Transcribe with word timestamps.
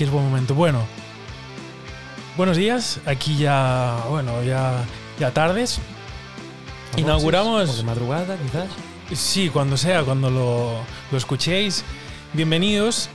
Es 0.00 0.10
buen 0.10 0.24
momento. 0.24 0.54
Bueno, 0.54 0.82
buenos 2.34 2.56
días. 2.56 3.00
Aquí 3.04 3.36
ya, 3.36 4.02
bueno, 4.08 4.42
ya, 4.42 4.82
ya 5.18 5.30
tardes. 5.34 5.78
Inauguramos. 6.96 7.76
De 7.76 7.82
madrugada, 7.82 8.38
quizás. 8.38 8.68
Sí, 9.12 9.50
cuando 9.50 9.76
sea, 9.76 10.02
cuando 10.02 10.30
lo, 10.30 10.72
lo 11.12 11.18
escuchéis. 11.18 11.84
Bienvenidos 12.32 13.10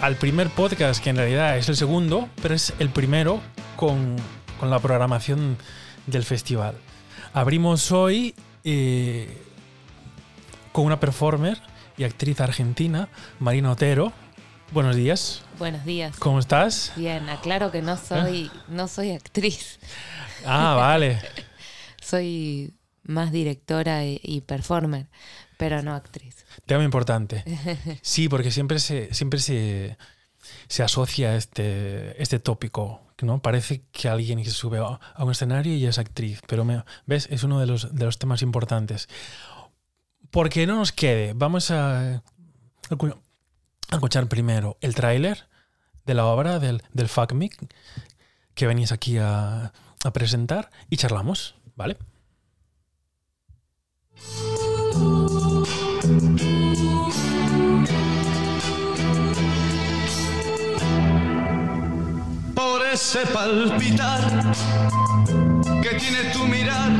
al 0.00 0.16
primer 0.16 0.48
podcast, 0.48 1.04
que 1.04 1.10
en 1.10 1.16
realidad 1.16 1.58
es 1.58 1.68
el 1.68 1.76
segundo, 1.76 2.30
pero 2.40 2.54
es 2.54 2.72
el 2.78 2.88
primero 2.88 3.42
con, 3.76 4.16
con 4.58 4.70
la 4.70 4.78
programación 4.78 5.58
del 6.06 6.24
festival. 6.24 6.74
Abrimos 7.34 7.92
hoy 7.92 8.34
eh, 8.64 9.28
con 10.72 10.86
una 10.86 10.98
performer 11.00 11.60
y 11.98 12.04
actriz 12.04 12.40
argentina, 12.40 13.10
Marina 13.40 13.72
Otero. 13.72 14.10
Buenos 14.72 14.96
días. 14.96 15.42
Buenos 15.60 15.84
días. 15.84 16.16
¿Cómo 16.18 16.38
estás? 16.38 16.90
Bien, 16.96 17.28
aclaro 17.28 17.70
que 17.70 17.82
no 17.82 17.98
soy, 17.98 18.50
no 18.68 18.88
soy 18.88 19.10
actriz. 19.10 19.78
Ah, 20.46 20.74
vale. 20.74 21.20
soy 22.00 22.72
más 23.02 23.30
directora 23.30 24.06
y, 24.06 24.18
y, 24.22 24.40
performer, 24.40 25.08
pero 25.58 25.82
no 25.82 25.94
actriz. 25.94 26.46
Tema 26.64 26.82
importante. 26.82 27.44
Sí, 28.00 28.30
porque 28.30 28.50
siempre 28.50 28.78
se, 28.78 29.12
siempre 29.12 29.38
se, 29.38 29.98
se 30.66 30.82
asocia 30.82 31.36
este, 31.36 32.20
este 32.22 32.38
tópico, 32.38 33.02
¿no? 33.20 33.42
Parece 33.42 33.82
que 33.92 34.08
alguien 34.08 34.38
que 34.38 34.46
se 34.46 34.52
sube 34.52 34.78
a 34.78 35.22
un 35.22 35.30
escenario 35.30 35.74
y 35.74 35.84
es 35.84 35.98
actriz, 35.98 36.40
pero 36.46 36.64
me, 36.64 36.84
ves, 37.04 37.28
es 37.30 37.44
uno 37.44 37.60
de 37.60 37.66
los, 37.66 37.94
de 37.94 38.06
los 38.06 38.18
temas 38.18 38.40
importantes. 38.40 39.10
Porque 40.30 40.66
no 40.66 40.76
nos 40.76 40.90
quede, 40.92 41.34
vamos 41.34 41.70
a 41.70 42.22
escuchar 43.90 44.26
primero 44.26 44.78
el 44.80 44.94
tráiler 44.94 45.49
de 46.06 46.14
la 46.14 46.26
obra 46.26 46.58
del, 46.58 46.82
del 46.92 47.08
FACMIC 47.08 47.56
que 48.54 48.66
venís 48.66 48.92
aquí 48.92 49.18
a, 49.18 49.72
a 50.04 50.12
presentar 50.12 50.70
y 50.88 50.96
charlamos, 50.96 51.54
¿vale? 51.76 51.96
Por 62.54 62.86
ese 62.86 63.26
palpitar 63.26 64.52
que 65.82 65.90
tiene 65.98 66.32
tu 66.32 66.46
mirar, 66.46 66.92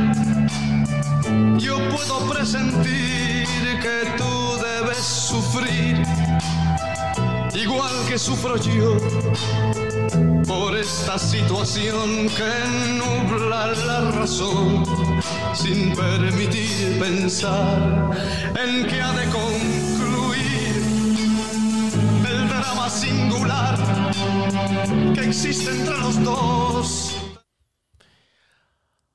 yo 1.57 1.77
puedo 1.89 2.29
presentir 2.31 3.45
que 3.81 4.13
tú 4.17 4.57
debes 4.57 4.97
sufrir, 4.97 6.03
igual 7.61 7.93
que 8.07 8.17
sufro 8.17 8.57
yo, 8.57 8.97
por 10.47 10.77
esta 10.77 11.17
situación 11.17 12.27
que 12.29 12.51
nubla 12.97 13.67
la 13.67 14.11
razón, 14.11 14.83
sin 15.53 15.95
permitir 15.95 16.99
pensar 16.99 18.11
en 18.63 18.87
que 18.87 19.01
ha 19.01 19.11
de 19.13 19.25
concluir 19.29 20.75
el 22.29 22.49
drama 22.49 22.89
singular 22.89 23.77
que 25.13 25.21
existe 25.25 25.71
entre 25.71 25.97
los 25.97 26.23
dos. 26.23 27.15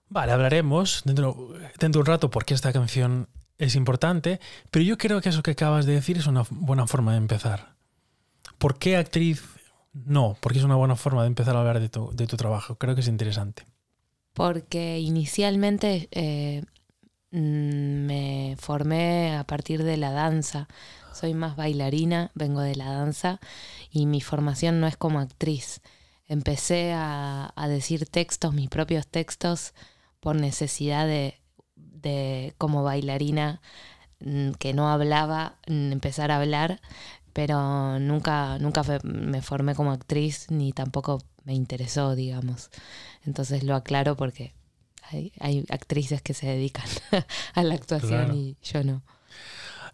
Vale, 0.09 0.33
hablaremos 0.33 1.03
dentro, 1.05 1.51
dentro 1.79 1.99
de 1.99 1.99
un 1.99 2.07
rato 2.07 2.31
porque 2.31 2.55
esta 2.55 2.73
canción 2.73 3.29
es 3.59 3.75
importante, 3.75 4.41
pero 4.71 4.85
yo 4.85 4.99
creo 4.99 5.21
que 5.21 5.31
eso 5.31 5.43
que 5.43 5.53
acabas 5.53 5.87
de 5.87 5.95
decir 5.95 6.19
es 6.19 6.27
una 6.27 6.45
buena 6.51 6.87
forma 6.87 7.13
de 7.13 7.19
empezar. 7.19 7.76
¿Por 8.59 8.79
qué 8.79 8.97
actriz? 8.97 9.43
No, 9.93 10.37
porque 10.41 10.59
es 10.59 10.65
una 10.65 10.77
buena 10.77 10.97
forma 10.97 11.23
de 11.23 11.29
empezar 11.29 11.57
a 11.57 11.61
hablar 11.61 11.81
de 11.81 11.89
tu, 11.89 12.37
trabajo. 12.37 12.77
Creo 12.77 12.95
que 12.95 13.01
es 13.01 13.09
interesante. 13.09 13.65
Porque 14.33 14.99
inicialmente 14.99 16.09
eh, 16.11 16.63
me 17.31 18.57
formé 18.59 19.37
a 19.37 19.45
partir 19.45 19.83
de 19.83 19.97
la 19.97 20.11
danza. 20.11 20.69
Soy 21.13 21.33
más 21.33 21.57
bailarina, 21.57 22.31
vengo 22.35 22.61
de 22.61 22.77
la 22.77 22.93
danza 22.93 23.41
y 23.91 24.07
mi 24.07 24.21
formación 24.21 24.81
no 24.81 24.87
es 24.87 24.97
como 24.97 25.21
actriz. 25.21 25.81
Empecé 26.27 26.93
a, 26.93 27.53
a 27.57 27.69
decir 27.69 28.07
textos, 28.07 28.53
mis 28.53 28.69
propios 28.69 29.07
textos, 29.07 29.73
por 30.21 30.37
necesidad 30.37 31.07
de, 31.07 31.41
de 31.77 32.55
como 32.59 32.83
bailarina 32.83 33.61
que 34.59 34.73
no 34.73 34.89
hablaba, 34.89 35.57
empezar 35.67 36.31
a 36.31 36.37
hablar, 36.37 36.81
pero 37.37 37.99
nunca, 37.99 38.59
nunca 38.61 38.83
me 39.03 39.43
formé 39.43 39.75
como 39.75 39.93
actriz 39.93 40.47
ni 40.49 40.73
tampoco 40.73 41.23
me 41.45 41.53
interesó, 41.53 42.15
digamos. 42.15 42.71
Entonces 43.27 43.63
lo 43.63 43.75
aclaro 43.75 44.17
porque 44.17 44.55
hay, 45.03 45.35
hay 45.39 45.67
actrices 45.69 46.23
que 46.23 46.33
se 46.33 46.47
dedican 46.47 46.87
a 47.55 47.63
la 47.63 47.75
actuación 47.75 48.25
claro. 48.25 48.35
y 48.35 48.57
yo 48.63 48.83
no. 48.85 49.03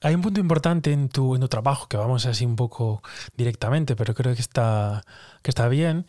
Hay 0.02 0.14
un 0.14 0.22
punto 0.22 0.38
importante 0.38 0.92
en 0.92 1.08
tu, 1.08 1.34
en 1.34 1.40
tu 1.40 1.48
trabajo 1.48 1.88
que 1.88 1.96
vamos 1.96 2.26
así 2.26 2.46
un 2.46 2.54
poco 2.54 3.02
directamente, 3.36 3.96
pero 3.96 4.14
creo 4.14 4.36
que 4.36 4.40
está, 4.40 5.02
que 5.42 5.50
está 5.50 5.66
bien, 5.66 6.06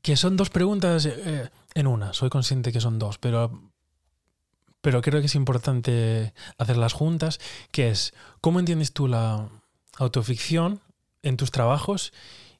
que 0.00 0.14
son 0.14 0.36
dos 0.36 0.50
preguntas 0.50 1.06
eh, 1.06 1.50
en 1.74 1.88
una. 1.88 2.12
Soy 2.12 2.30
consciente 2.30 2.70
que 2.70 2.80
son 2.80 3.00
dos, 3.00 3.18
pero, 3.18 3.72
pero 4.80 5.02
creo 5.02 5.18
que 5.18 5.26
es 5.26 5.34
importante 5.34 6.34
hacerlas 6.56 6.92
juntas, 6.92 7.40
que 7.72 7.90
es, 7.90 8.14
¿cómo 8.40 8.60
entiendes 8.60 8.92
tú 8.92 9.08
la 9.08 9.48
autoficción 10.02 10.80
en 11.22 11.36
tus 11.36 11.50
trabajos 11.50 12.12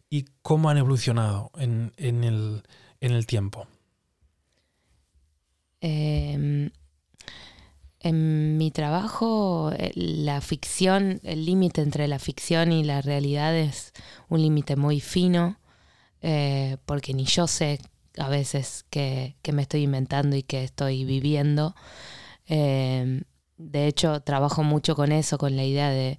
y 0.08 0.26
cómo 0.42 0.70
han 0.70 0.78
evolucionado 0.78 1.50
en, 1.56 1.92
en, 1.96 2.24
el, 2.24 2.62
en 3.00 3.12
el 3.12 3.26
tiempo? 3.26 3.66
Eh, 5.80 6.70
en 8.00 8.56
mi 8.56 8.70
trabajo, 8.72 9.72
la 9.94 10.40
ficción, 10.40 11.20
el 11.22 11.46
límite 11.46 11.82
entre 11.82 12.08
la 12.08 12.18
ficción 12.18 12.72
y 12.72 12.82
la 12.82 13.00
realidad 13.00 13.56
es 13.56 13.92
un 14.28 14.42
límite 14.42 14.74
muy 14.74 15.00
fino, 15.00 15.60
eh, 16.20 16.78
porque 16.84 17.14
ni 17.14 17.24
yo 17.24 17.46
sé 17.46 17.78
a 18.18 18.28
veces 18.28 18.84
que, 18.90 19.36
me 19.52 19.62
estoy 19.62 19.82
inventando 19.82 20.34
y 20.36 20.42
que 20.42 20.64
estoy 20.64 21.04
viviendo. 21.04 21.76
Eh, 22.46 23.22
de 23.70 23.86
hecho, 23.86 24.20
trabajo 24.20 24.62
mucho 24.62 24.94
con 24.96 25.12
eso, 25.12 25.38
con 25.38 25.56
la 25.56 25.64
idea 25.64 25.90
de, 25.90 26.18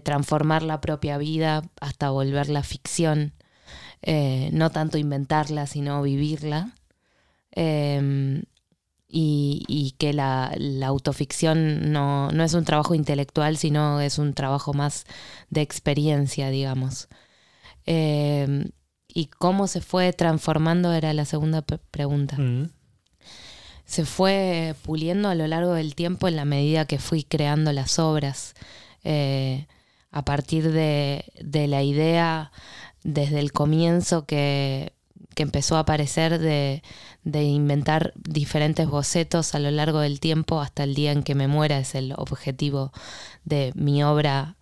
transformar 0.00 0.62
la 0.62 0.80
propia 0.80 1.18
vida 1.18 1.62
hasta 1.80 2.10
volverla 2.10 2.62
ficción. 2.62 3.32
Eh, 4.02 4.50
no 4.52 4.70
tanto 4.70 4.98
inventarla, 4.98 5.66
sino 5.66 6.02
vivirla. 6.02 6.72
Eh, 7.52 8.42
y, 9.10 9.64
y, 9.68 9.92
que 9.92 10.12
la, 10.12 10.54
autoficción 10.84 11.92
no, 11.92 12.30
no, 12.30 12.44
es 12.44 12.52
un 12.54 12.64
trabajo 12.64 12.94
intelectual, 12.94 13.56
sino 13.56 14.00
es 14.00 14.18
un 14.18 14.34
trabajo 14.34 14.74
más 14.74 15.06
de 15.48 15.62
experiencia, 15.62 16.50
digamos. 16.50 17.08
Eh, 17.86 18.70
y 19.08 19.26
cómo 19.26 19.66
se 19.66 19.80
fue 19.80 20.12
transformando 20.12 20.92
era 20.92 21.12
la 21.14 21.24
segunda 21.24 21.62
pregunta. 21.62 22.36
Mm. 22.36 22.70
Se 23.88 24.04
fue 24.04 24.76
puliendo 24.82 25.28
a 25.28 25.34
lo 25.34 25.48
largo 25.48 25.72
del 25.72 25.96
tiempo 25.96 26.28
en 26.28 26.36
la 26.36 26.44
medida 26.44 26.84
que 26.84 27.00
fui 27.00 27.24
creando 27.24 27.72
las 27.72 27.98
obras. 27.98 28.54
Eh, 29.02 29.66
a 30.10 30.24
partir 30.24 30.70
de, 30.70 31.24
la 31.68 31.82
idea 31.82 32.52
desde 33.02 33.40
el 33.40 33.52
comienzo 33.52 34.26
que, 34.26 34.92
que 35.34 35.42
empezó 35.42 35.76
a 35.76 35.80
aparecer 35.80 36.38
de, 36.38 36.82
de, 37.24 37.42
inventar 37.44 38.12
diferentes 38.16 38.86
bocetos 38.88 39.54
a 39.54 39.58
lo 39.58 39.70
largo 39.70 40.00
del 40.00 40.20
tiempo 40.20 40.60
hasta 40.60 40.84
el 40.84 40.94
día 40.94 41.12
en 41.12 41.22
que 41.22 41.34
me 41.34 41.48
muera 41.48 41.78
es 41.78 41.94
el 41.94 42.14
objetivo 42.16 42.92
de 43.44 43.72
mi 43.74 44.04
obra, 44.04 44.56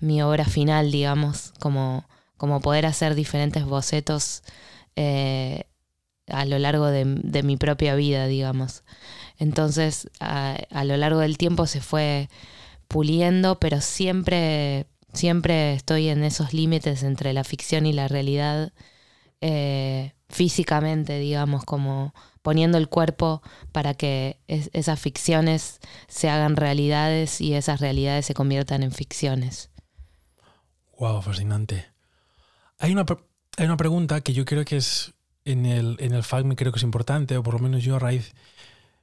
mi 0.00 0.22
obra 0.22 0.44
final, 0.44 0.90
digamos, 0.92 1.52
como 1.60 2.04
como 2.36 2.60
poder 2.60 2.86
hacer 2.86 3.14
diferentes 3.14 3.64
bocetos 3.64 4.42
eh, 4.94 5.64
a 6.28 6.44
lo 6.44 6.58
largo 6.58 6.86
de, 6.86 7.04
de, 7.04 7.42
mi 7.42 7.56
propia 7.56 7.94
vida, 7.94 8.26
digamos. 8.26 8.82
Entonces, 9.38 10.08
a, 10.20 10.56
a, 10.70 10.84
lo 10.84 10.96
largo 10.96 11.20
del 11.20 11.38
tiempo 11.38 11.66
se 11.66 11.80
fue 11.80 12.28
puliendo, 12.88 13.58
pero 13.58 13.80
siempre, 13.80 14.86
siempre 15.12 15.74
estoy 15.74 16.08
en 16.08 16.24
esos 16.24 16.52
límites 16.52 17.02
entre 17.02 17.32
la 17.32 17.44
ficción 17.44 17.86
y 17.86 17.92
la 17.92 18.08
realidad, 18.08 18.72
eh, 19.40 20.14
físicamente, 20.28 21.18
digamos, 21.18 21.64
como 21.64 22.14
poniendo 22.42 22.78
el 22.78 22.88
cuerpo 22.88 23.42
para 23.72 23.94
que 23.94 24.40
es, 24.46 24.70
esas 24.72 25.00
ficciones 25.00 25.80
se 26.08 26.28
hagan 26.28 26.56
realidades 26.56 27.40
y 27.40 27.54
esas 27.54 27.80
realidades 27.80 28.26
se 28.26 28.34
conviertan 28.34 28.82
en 28.82 28.92
ficciones. 28.92 29.70
Wow, 30.98 31.22
fascinante. 31.22 31.86
Hay 32.78 32.92
una, 32.92 33.04
hay 33.56 33.66
una 33.66 33.76
pregunta 33.76 34.20
que 34.20 34.32
yo 34.32 34.44
creo 34.44 34.64
que 34.64 34.76
es 34.76 35.12
en 35.46 35.64
el, 35.64 35.96
en 36.00 36.12
el 36.12 36.22
FACME 36.22 36.56
creo 36.56 36.72
que 36.72 36.78
es 36.78 36.82
importante, 36.82 37.36
o 37.38 37.42
por 37.42 37.54
lo 37.54 37.60
menos 37.60 37.82
yo 37.82 37.96
a 37.96 37.98
raíz 37.98 38.34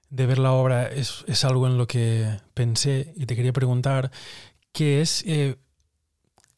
de 0.09 0.27
ver 0.27 0.37
la 0.37 0.51
obra 0.51 0.87
es, 0.87 1.23
es 1.27 1.43
algo 1.43 1.65
en 1.65 1.77
lo 1.77 1.87
que 1.87 2.39
pensé 2.53 3.13
y 3.15 3.25
te 3.25 3.35
quería 3.35 3.53
preguntar, 3.53 4.11
que 4.71 5.01
es 5.01 5.23
eh, 5.25 5.55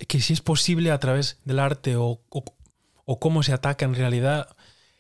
si 0.10 0.34
es 0.34 0.42
posible 0.42 0.92
a 0.92 1.00
través 1.00 1.40
del 1.46 1.60
arte 1.60 1.96
o, 1.96 2.20
o, 2.30 3.20
cómo 3.20 3.44
se 3.44 3.54
ataca 3.54 3.86
en 3.86 3.96
realidad 3.96 4.56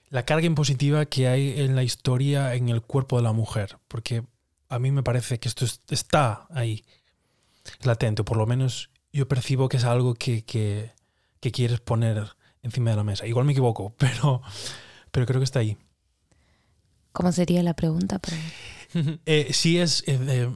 la 0.09 0.23
carga 0.23 0.45
impositiva 0.45 1.05
que 1.05 1.27
hay 1.27 1.59
en 1.59 1.75
la 1.75 1.83
historia 1.83 2.53
en 2.55 2.69
el 2.69 2.81
cuerpo 2.81 3.17
de 3.17 3.23
la 3.23 3.33
mujer, 3.33 3.77
porque 3.87 4.23
a 4.69 4.79
mí 4.79 4.91
me 4.91 5.03
parece 5.03 5.39
que 5.39 5.49
esto 5.49 5.65
está 5.89 6.47
ahí, 6.51 6.85
latente, 7.81 8.21
o 8.21 8.25
por 8.25 8.37
lo 8.37 8.45
menos 8.45 8.91
yo 9.11 9.27
percibo 9.27 9.67
que 9.67 9.77
es 9.77 9.83
algo 9.83 10.13
que, 10.13 10.45
que, 10.45 10.91
que 11.41 11.51
quieres 11.51 11.81
poner 11.81 12.35
encima 12.65 12.89
de 12.89 12.97
la 12.97 13.03
mesa. 13.03 13.25
Igual 13.25 13.45
me 13.45 13.53
equivoco, 13.53 13.93
pero, 13.97 14.41
pero 15.11 15.25
creo 15.25 15.39
que 15.39 15.45
está 15.45 15.59
ahí. 15.59 15.77
¿Cómo 17.13 17.31
sería 17.31 17.63
la 17.63 17.73
pregunta? 17.73 18.19
eh, 19.25 19.53
si 19.53 19.79
es, 19.79 20.03
eh, 20.07 20.49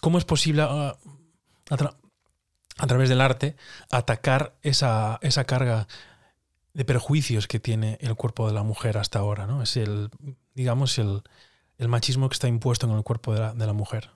¿cómo 0.00 0.16
es 0.16 0.24
posible 0.24 0.64
uh, 0.64 0.94
a, 1.68 2.86
través 2.86 3.10
del 3.10 3.20
arte 3.20 3.56
atacar 3.90 4.56
esa, 4.62 5.18
esa, 5.20 5.44
carga 5.44 5.86
de 6.72 6.84
perjuicios 6.86 7.46
que 7.46 7.60
tiene 7.60 7.98
el 8.00 8.14
cuerpo 8.14 8.46
de 8.46 8.54
la 8.54 8.62
mujer 8.62 8.96
hasta 8.96 9.18
ahora? 9.18 9.46
¿no? 9.46 9.62
Es 9.62 9.76
el, 9.76 10.08
digamos, 10.54 10.98
el, 10.98 11.22
el 11.76 11.88
machismo 11.88 12.30
que 12.30 12.34
está 12.34 12.48
impuesto 12.48 12.86
en 12.86 12.96
el 12.96 13.02
cuerpo 13.02 13.34
de 13.34 13.40
la, 13.40 13.52
de 13.52 13.66
la 13.66 13.74
mujer. 13.74 14.10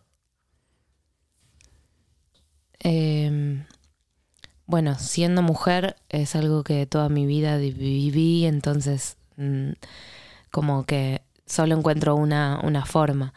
Eh, 2.81 3.65
bueno, 4.67 4.99
siendo 4.99 5.43
mujer 5.43 5.97
es 6.09 6.37
algo 6.37 6.65
que 6.65 6.87
toda 6.87 7.09
mi 7.09 7.27
vida 7.27 7.59
viví, 7.59 8.47
entonces 8.47 9.17
mm, 9.37 9.73
como 10.51 10.85
que 10.85 11.23
solo 11.47 11.77
encuentro 11.77 12.17
una, 12.17 12.61
una 12.63 12.87
forma. 12.87 13.35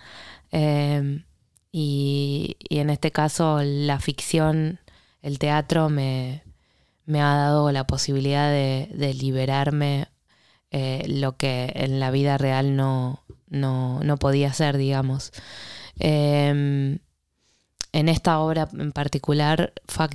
Em, 0.52 1.24
y, 1.72 2.58
en 2.70 2.90
este 2.90 3.12
caso 3.12 3.62
la 3.64 4.00
ficción, 4.00 4.80
el 5.22 5.40
teatro 5.40 5.90
me, 5.90 6.44
me 7.06 7.22
ha 7.22 7.36
dado 7.36 7.72
la 7.72 7.86
posibilidad 7.88 8.50
de, 8.52 9.14
liberarme 9.20 10.08
eh, 10.72 11.04
lo 11.08 11.38
que 11.38 11.72
en 11.76 12.00
la 12.00 12.12
vida 12.12 12.38
real 12.38 12.76
no, 12.76 13.24
no, 13.50 14.02
no 14.04 14.18
podía 14.18 14.54
ser, 14.54 14.78
digamos. 14.78 15.32
Em, 16.00 17.00
en 17.98 18.10
esta 18.10 18.40
obra 18.40 18.70
en 18.78 18.92
particular, 18.92 19.74
Fuck 19.88 20.14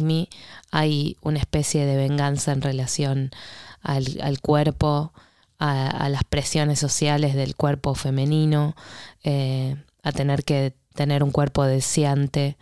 hay 0.71 1.17
una 1.21 1.41
especie 1.41 1.85
de 1.85 1.97
venganza 1.97 2.53
en 2.53 2.63
relación 2.63 3.33
al, 3.81 4.41
cuerpo, 4.41 5.13
a, 5.59 6.09
las 6.09 6.23
presiones 6.23 6.79
sociales 6.79 7.35
del 7.35 7.57
cuerpo 7.57 7.97
femenino, 7.97 8.77
eh, 9.25 9.75
a 10.05 10.13
tener 10.13 10.45
que 10.45 10.77
tener 10.95 11.25
un 11.25 11.33
cuerpo 11.33 11.65
deseante, 11.65 12.57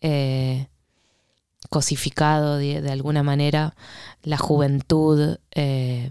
eh, 0.00 0.68
cosificado 1.68 2.56
de, 2.58 2.88
alguna 2.88 3.24
manera, 3.24 3.74
la 4.22 4.38
juventud 4.38 5.38
eh, 5.56 6.10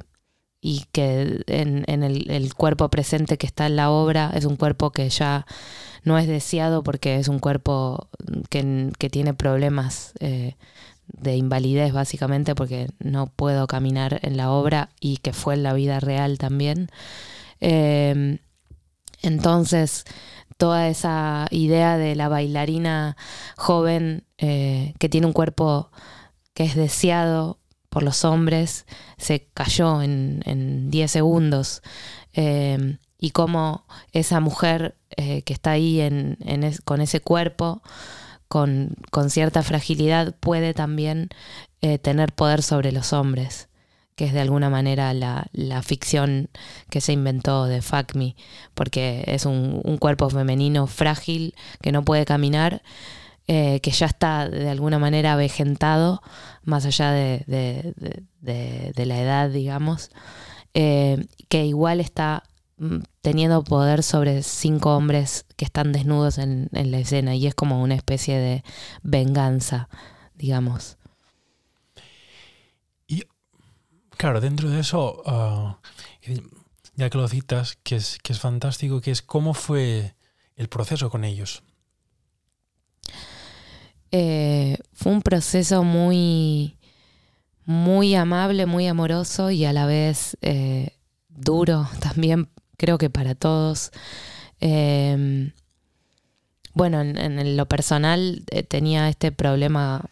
y 0.59 0.87
que 0.91 1.41
en, 1.47 2.03
el, 2.03 2.53
cuerpo 2.55 2.89
presente 2.89 3.37
que 3.37 3.47
está 3.47 3.67
en 3.67 3.77
la 3.77 3.91
obra 3.91 4.31
es 4.35 4.43
un 4.43 4.57
cuerpo 4.57 4.91
que 4.91 5.09
ya 5.09 5.45
no 6.03 6.17
es 6.17 6.27
deseado 6.27 6.83
porque 6.83 7.17
es 7.17 7.27
un 7.27 7.39
cuerpo 7.39 8.09
que, 8.49 8.91
tiene 9.11 9.33
problemas 9.33 10.13
eh, 10.19 10.55
de 11.07 11.35
invalidez 11.35 11.93
básicamente 11.93 12.55
porque 12.55 12.87
no 12.99 13.27
puedo 13.27 13.67
caminar 13.67 14.19
en 14.23 14.37
la 14.37 14.51
obra 14.51 14.89
y 14.99 15.17
que 15.17 15.33
fue 15.33 15.55
en 15.55 15.63
la 15.63 15.73
vida 15.73 15.99
real 15.99 16.37
también. 16.37 16.89
Em, 17.59 18.39
entonces, 19.21 20.05
toda 20.57 20.87
esa 20.87 21.47
idea 21.51 21.97
de 21.97 22.15
la 22.15 22.29
bailarina 22.29 23.17
joven 23.57 24.25
eh, 24.37 24.93
que 24.99 25.09
tiene 25.09 25.27
un 25.27 25.33
cuerpo 25.33 25.91
que 26.53 26.63
es 26.63 26.75
deseado 26.75 27.59
por 27.89 28.03
los 28.03 28.25
hombres 28.25 28.85
se 29.17 29.49
cayó 29.53 30.01
en 30.01 30.89
10 30.89 31.11
segundos. 31.11 31.81
Em, 32.33 32.97
y 33.21 33.29
cómo 33.29 33.85
esa 34.11 34.39
mujer 34.41 34.95
eh, 35.15 35.43
que 35.43 35.53
está 35.53 35.71
ahí 35.71 36.01
en, 36.01 36.37
con 36.83 37.01
ese 37.01 37.21
cuerpo, 37.21 37.81
con, 38.47 38.97
cierta 39.29 39.61
fragilidad, 39.61 40.35
puede 40.39 40.73
también 40.73 41.29
eh, 41.81 41.99
tener 41.99 42.33
poder 42.33 42.63
sobre 42.63 42.91
los 42.91 43.13
hombres, 43.13 43.69
que 44.15 44.25
es 44.25 44.33
de 44.33 44.41
alguna 44.41 44.71
manera 44.71 45.13
la, 45.13 45.47
ficción 45.83 46.49
que 46.89 46.99
se 46.99 47.13
inventó 47.13 47.65
de 47.65 47.83
Fuck 47.83 48.15
Me, 48.15 48.35
porque 48.73 49.23
es 49.27 49.45
un, 49.45 49.97
cuerpo 49.99 50.29
femenino 50.31 50.87
frágil 50.87 51.53
que 51.81 51.91
no 51.93 52.03
puede 52.03 52.25
caminar. 52.25 52.81
Eh, 53.47 53.81
que 53.81 53.91
ya 53.91 54.05
está 54.05 54.47
de 54.47 54.69
alguna 54.69 54.97
manera 54.97 55.33
avejentado, 55.33 56.21
más 56.63 56.85
allá 56.85 57.11
de, 57.11 57.93
la 58.41 59.19
edad, 59.19 59.49
digamos, 59.49 60.09
que 60.73 61.65
igual 61.65 61.99
está 61.99 62.43
teniendo 63.21 63.63
poder 63.63 64.01
sobre 64.01 64.41
cinco 64.43 64.95
hombres 64.95 65.45
que 65.55 65.65
están 65.65 65.91
desnudos 65.91 66.37
en, 66.37 66.69
la 66.71 66.99
escena 66.99 67.35
y 67.35 67.45
es 67.47 67.53
como 67.53 67.81
una 67.81 67.95
especie 67.95 68.37
de 68.37 68.63
venganza, 69.03 69.87
digamos. 70.35 70.97
Y 73.07 73.23
claro, 74.17 74.41
dentro 74.41 74.69
de 74.69 74.79
eso, 74.79 75.21
ah, 75.25 75.79
ya 76.95 77.09
que 77.09 77.17
lo 77.17 77.27
citas, 77.27 77.77
que 77.83 77.97
es, 77.97 78.17
que 78.23 78.33
es 78.33 78.39
fantástico, 78.39 79.01
que 79.01 79.11
es 79.11 79.21
cómo 79.21 79.53
fue 79.53 80.15
el 80.55 80.67
proceso 80.67 81.09
con 81.09 81.23
ellos. 81.23 81.63
Eh, 84.11 84.77
fue 84.91 85.11
un 85.11 85.21
proceso 85.21 85.83
muy, 85.83 86.77
muy 87.65 88.15
amable, 88.15 88.65
muy 88.65 88.87
amoroso 88.87 89.51
y 89.51 89.65
a 89.65 89.71
la 89.71 89.85
vez 89.85 90.35
eh, 90.41 90.97
duro 91.29 91.87
también 91.99 92.49
creo 92.81 92.97
que 92.97 93.11
para 93.11 93.35
todos. 93.35 93.91
Em, 94.59 95.51
bueno, 96.73 97.01
en, 97.01 97.57
lo 97.57 97.67
personal 97.67 98.43
eh, 98.49 98.63
tenía 98.63 99.07
este 99.07 99.31
problema 99.31 100.05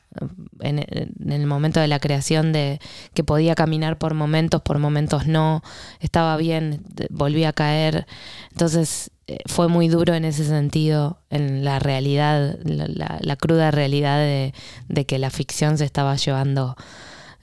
en, 0.60 0.86
el 1.32 1.46
momento 1.48 1.80
de 1.80 1.88
la 1.88 2.00
creación 2.00 2.52
de 2.54 2.80
que 3.16 3.24
podía 3.24 3.56
caminar 3.56 3.98
por 3.98 4.14
momentos, 4.14 4.62
por 4.62 4.78
momentos 4.78 5.26
no, 5.26 5.64
estaba 6.00 6.38
bien, 6.38 6.84
volvía 7.10 7.50
a 7.50 7.54
caer. 7.54 8.06
Entonces 8.52 9.10
eh, 9.26 9.40
fue 9.48 9.68
muy 9.68 9.88
duro 9.88 10.14
en 10.14 10.26
ese 10.26 10.46
sentido, 10.46 11.22
en 11.32 11.64
la 11.64 11.80
realidad, 11.80 12.60
la, 12.66 13.36
cruda 13.38 13.72
realidad 13.72 14.20
de, 14.20 15.06
que 15.06 15.18
la 15.18 15.32
ficción 15.32 15.78
se 15.80 15.86
estaba 15.86 16.16
llevando, 16.18 16.76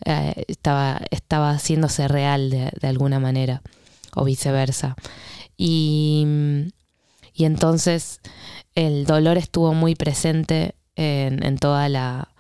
eh, 0.05 0.45
estaba, 0.47 1.01
estaba 1.11 1.51
haciéndose 1.53 2.07
real 2.07 2.51
de 2.51 2.87
alguna 2.87 3.19
manera 3.19 3.63
o 4.17 4.25
viceversa. 4.25 4.97
Y, 5.57 6.27
y 7.33 7.45
entonces 7.45 8.21
el 8.75 9.07
dolor 9.07 9.39
estuvo 9.39 9.73
muy 9.75 9.95
presente 9.95 10.75
en, 10.97 11.45
en 11.45 11.59
toda 11.59 11.89
la, 11.89 12.35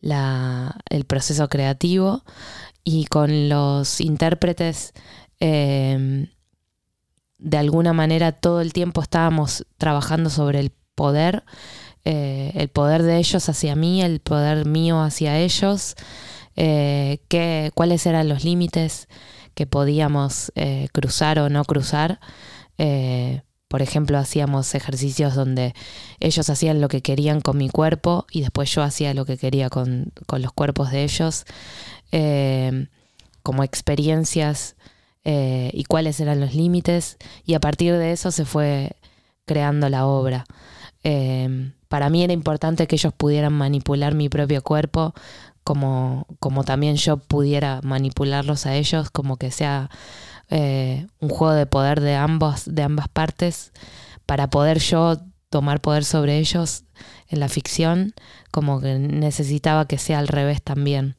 la, 0.00 0.76
el 0.90 1.04
proceso 1.04 1.48
creativo 1.48 2.22
y 2.84 3.06
con 3.06 3.48
los 3.48 4.02
intérpretes 4.02 4.92
em, 5.40 6.28
de 7.38 7.56
alguna 7.56 7.94
manera 7.94 8.32
todo 8.32 8.60
el 8.60 8.74
tiempo 8.74 9.00
estábamos 9.00 9.66
trabajando 9.78 10.28
sobre 10.28 10.60
el 10.60 10.72
poder, 10.94 11.44
eh, 12.04 12.52
el 12.54 12.68
poder 12.68 13.02
de 13.02 13.16
ellos 13.16 13.48
hacia 13.48 13.74
mí, 13.74 14.02
el 14.02 14.20
poder 14.20 14.66
mío 14.66 15.00
hacia 15.00 15.38
ellos, 15.38 15.96
eh, 16.56 17.18
cuáles 17.74 18.06
eran 18.06 18.28
los 18.28 18.44
límites, 18.44 19.08
que 19.54 19.66
podíamos 19.66 20.52
eh, 20.54 20.88
cruzar 20.92 21.38
o 21.38 21.48
no 21.48 21.64
cruzar. 21.64 22.20
Eh, 22.78 23.42
por 23.68 23.82
ejemplo, 23.82 24.18
hacíamos 24.18 24.74
ejercicios 24.74 25.34
donde 25.34 25.74
ellos 26.20 26.48
hacían 26.48 26.80
lo 26.80 26.88
que 26.88 27.02
querían 27.02 27.40
con 27.40 27.56
mi 27.56 27.68
cuerpo 27.68 28.26
y 28.30 28.42
después 28.42 28.72
yo 28.72 28.82
hacía 28.82 29.14
lo 29.14 29.24
que 29.24 29.36
quería 29.36 29.68
con, 29.70 30.12
los 30.28 30.52
cuerpos 30.52 30.90
de 30.90 31.02
ellos, 31.02 31.44
eh, 32.12 32.86
como 33.42 33.64
experiencias 33.64 34.76
y 35.26 35.84
cuáles 35.84 36.20
eran 36.20 36.38
los 36.38 36.54
límites. 36.54 37.16
Y 37.46 37.54
a 37.54 37.60
partir 37.60 37.94
de 37.94 38.12
eso 38.12 38.30
se 38.30 38.44
fue 38.44 38.92
creando 39.46 39.88
la 39.88 40.06
obra. 40.06 40.44
para 41.88 42.10
mí 42.10 42.22
era 42.22 42.34
importante 42.34 42.86
que 42.86 42.96
ellos 42.96 43.14
pudieran 43.14 43.54
manipular 43.54 44.14
mi 44.14 44.28
propio 44.28 44.62
cuerpo 44.62 45.14
como, 45.64 46.26
como 46.38 46.62
también 46.62 46.96
yo 46.96 47.16
pudiera 47.16 47.80
manipularlos 47.82 48.66
a 48.66 48.76
ellos, 48.76 49.10
como 49.10 49.38
que 49.38 49.50
sea 49.50 49.90
eh, 50.50 51.06
un 51.20 51.30
juego 51.30 51.54
de 51.54 51.66
poder 51.66 52.00
de, 52.00 52.14
ambos, 52.14 52.64
de 52.66 52.82
ambas 52.82 53.08
partes, 53.08 53.72
para 54.26 54.48
poder 54.50 54.78
yo 54.78 55.16
tomar 55.48 55.80
poder 55.80 56.04
sobre 56.04 56.38
ellos 56.38 56.84
en 57.28 57.40
la 57.40 57.48
ficción, 57.48 58.14
como 58.50 58.80
que 58.80 58.98
necesitaba 58.98 59.86
que 59.86 59.98
sea 59.98 60.18
al 60.18 60.28
revés 60.28 60.62
también. 60.62 61.16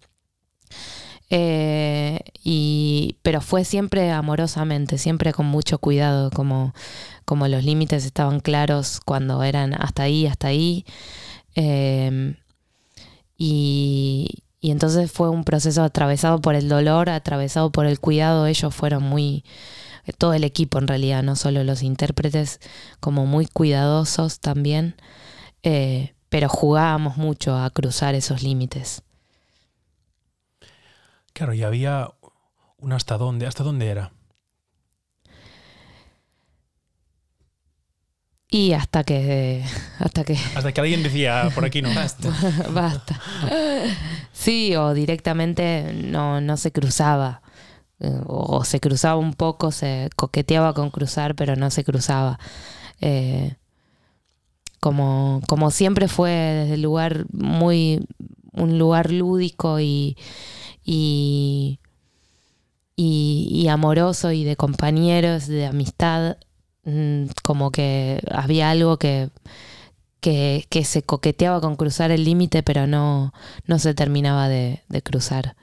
Eh, 1.32 2.20
y, 2.44 3.18
pero 3.24 3.42
fue 3.42 3.66
siempre 3.66 4.12
amorosamente, 4.12 5.00
siempre 5.00 5.34
con 5.34 5.48
mucho 5.48 5.80
cuidado, 5.80 6.30
como, 6.30 6.76
como 7.26 7.48
los 7.48 7.64
límites 7.64 8.06
estaban 8.06 8.40
claros 8.42 9.00
cuando 9.04 9.42
eran 9.42 9.74
hasta 9.74 10.04
ahí, 10.04 10.28
hasta 10.28 10.50
ahí. 10.50 10.86
Eh, 11.56 12.36
y, 13.38 14.44
y 14.60 14.72
entonces 14.72 15.12
fue 15.12 15.30
un 15.30 15.44
proceso 15.44 15.84
atravesado 15.84 16.42
por 16.42 16.56
el 16.56 16.68
dolor, 16.70 17.10
atravesado 17.10 17.72
por 17.72 17.86
el 17.86 18.00
cuidado. 18.00 18.48
Ellos 18.48 18.74
fueron 18.74 19.04
muy, 19.04 19.44
todo 20.18 20.34
el 20.34 20.44
equipo 20.44 20.80
en 20.80 20.88
realidad, 20.88 21.24
no 21.24 21.36
solo 21.36 21.64
los 21.64 21.84
intérpretes, 21.84 22.60
como 23.00 23.26
muy 23.26 23.46
cuidadosos 23.46 24.40
también. 24.40 24.96
Eh, 25.64 26.16
pero 26.30 26.50
jugábamos 26.50 27.18
mucho 27.18 27.56
a 27.56 27.70
cruzar 27.70 28.16
esos 28.16 28.44
límites. 28.44 29.04
Claro, 31.34 31.54
y 31.54 31.64
había 31.64 32.12
un 32.78 32.94
hasta 32.94 33.18
dónde, 33.18 33.46
hasta 33.46 33.64
dónde 33.64 33.90
era. 33.90 34.14
Y 38.50 38.74
hasta 38.74 39.04
que, 39.04 39.64
hasta 40.00 40.24
que. 40.24 40.38
Hasta 40.56 40.72
que 40.72 40.82
alguien 40.82 41.04
decía, 41.04 41.50
por 41.54 41.66
aquí 41.66 41.82
no. 41.82 41.94
Basta. 41.94 42.30
Basta. 42.72 43.20
Sí, 44.32 44.76
o 44.76 44.94
directamente 44.94 45.94
no, 45.94 46.42
no 46.42 46.56
se 46.58 46.72
cruzaba. 46.72 47.42
Eh, 48.00 48.22
o 48.28 48.64
se 48.64 48.80
cruzaba 48.80 49.18
un 49.18 49.34
poco, 49.34 49.72
se 49.72 50.10
coqueteaba 50.16 50.74
con 50.74 50.92
cruzar, 50.92 51.36
pero 51.36 51.56
no 51.56 51.72
se 51.72 51.84
cruzaba. 51.84 52.40
Eh, 53.02 53.56
como, 54.80 55.42
como 55.48 55.72
siempre 55.72 56.08
fue 56.08 56.30
desde 56.30 56.76
el 56.76 56.82
lugar 56.82 57.26
muy. 57.32 58.06
un 58.52 58.78
lugar 58.78 59.12
lúdico 59.12 59.80
y. 59.80 60.18
y 60.84 61.80
y, 62.98 63.68
amoroso 63.68 64.32
y 64.32 64.44
de 64.44 64.56
compañeros, 64.56 65.48
de 65.48 65.66
amistad, 65.66 66.38
Mm, 66.86 67.26
como 67.44 67.72
que 67.72 68.22
había 68.32 68.70
algo 68.70 68.98
que, 68.98 69.32
que, 70.22 70.84
se 70.86 71.04
coqueteaba 71.04 71.60
con 71.60 71.76
cruzar 71.76 72.12
el 72.12 72.24
límite, 72.24 72.64
pero 72.64 72.88
no, 72.88 73.34
no 73.66 73.80
se 73.80 73.94
terminaba 73.94 74.48
de, 74.48 74.84
cruzar. 75.04 75.56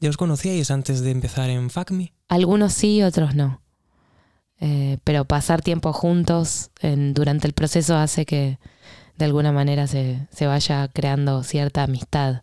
¿Ya 0.00 0.10
os 0.10 0.16
conocíais 0.16 0.70
antes 0.70 1.00
de 1.00 1.10
empezar 1.10 1.48
en 1.50 1.70
FACMI? 1.70 2.12
Algunos 2.28 2.74
sí, 2.74 3.02
otros 3.02 3.34
no. 3.34 3.60
Eh, 4.60 4.98
pero 5.04 5.24
pasar 5.24 5.62
tiempo 5.62 5.92
juntos 5.92 6.70
en, 6.80 7.12
durante 7.12 7.46
el 7.46 7.52
proceso 7.52 7.96
hace 7.96 8.24
que 8.24 8.58
de 9.16 9.24
alguna 9.24 9.52
manera 9.52 9.86
se, 9.86 10.26
se 10.30 10.46
vaya 10.46 10.88
creando 10.88 11.42
cierta 11.42 11.82
amistad. 11.82 12.42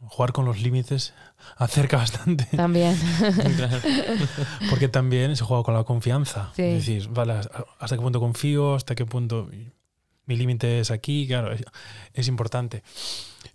Jugar 0.00 0.32
con 0.32 0.44
los 0.44 0.60
límites 0.60 1.14
acerca 1.56 1.96
bastante. 1.96 2.44
También. 2.56 2.96
Porque 4.70 4.88
también 4.88 5.36
se 5.36 5.44
juega 5.44 5.62
con 5.62 5.74
la 5.74 5.84
confianza. 5.84 6.50
Es 6.56 6.86
decir, 6.86 7.08
vale, 7.08 7.34
hasta 7.78 7.96
qué 7.96 8.02
punto 8.02 8.20
confío, 8.20 8.74
hasta 8.74 8.94
qué 8.94 9.06
punto 9.06 9.48
mi 10.26 10.36
límite 10.36 10.80
es 10.80 10.90
aquí, 10.90 11.26
claro, 11.26 11.54
es, 12.12 12.28
importante. 12.28 12.82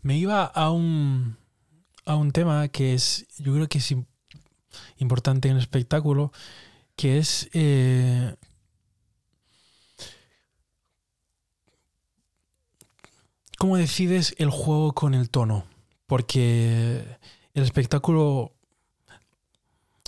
Me 0.01 0.17
iba 0.17 0.43
a 0.43 0.72
un, 0.72 1.38
a 2.05 2.15
un 2.15 2.31
tema 2.31 2.67
que 2.67 2.93
es, 2.93 3.27
yo 3.38 3.53
creo 3.53 3.67
que 3.67 3.79
es 3.79 3.96
importante 4.98 5.50
en 5.50 5.55
el 5.55 5.62
espectáculo, 5.62 6.31
que 6.96 7.17
es 7.17 7.50
eh, 7.53 8.36
cómo 13.58 13.77
decides 13.77 14.36
el 14.38 14.50
juego 14.50 14.93
con 14.93 15.13
el 15.13 15.29
tono. 15.29 15.65
Porque 16.05 17.03
el 17.59 17.65
espectáculo 17.65 18.53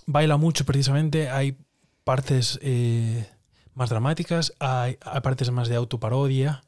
baila 0.06 0.38
mucho 0.38 0.66
precisamente, 0.66 1.30
hay 1.30 1.58
partes 2.04 2.60
eh, 2.62 3.30
más 3.74 3.90
dramáticas, 3.90 4.54
hay, 4.60 4.98
partes 5.24 5.52
más 5.52 5.68
de 5.68 5.76
autoparodia, 5.76 6.64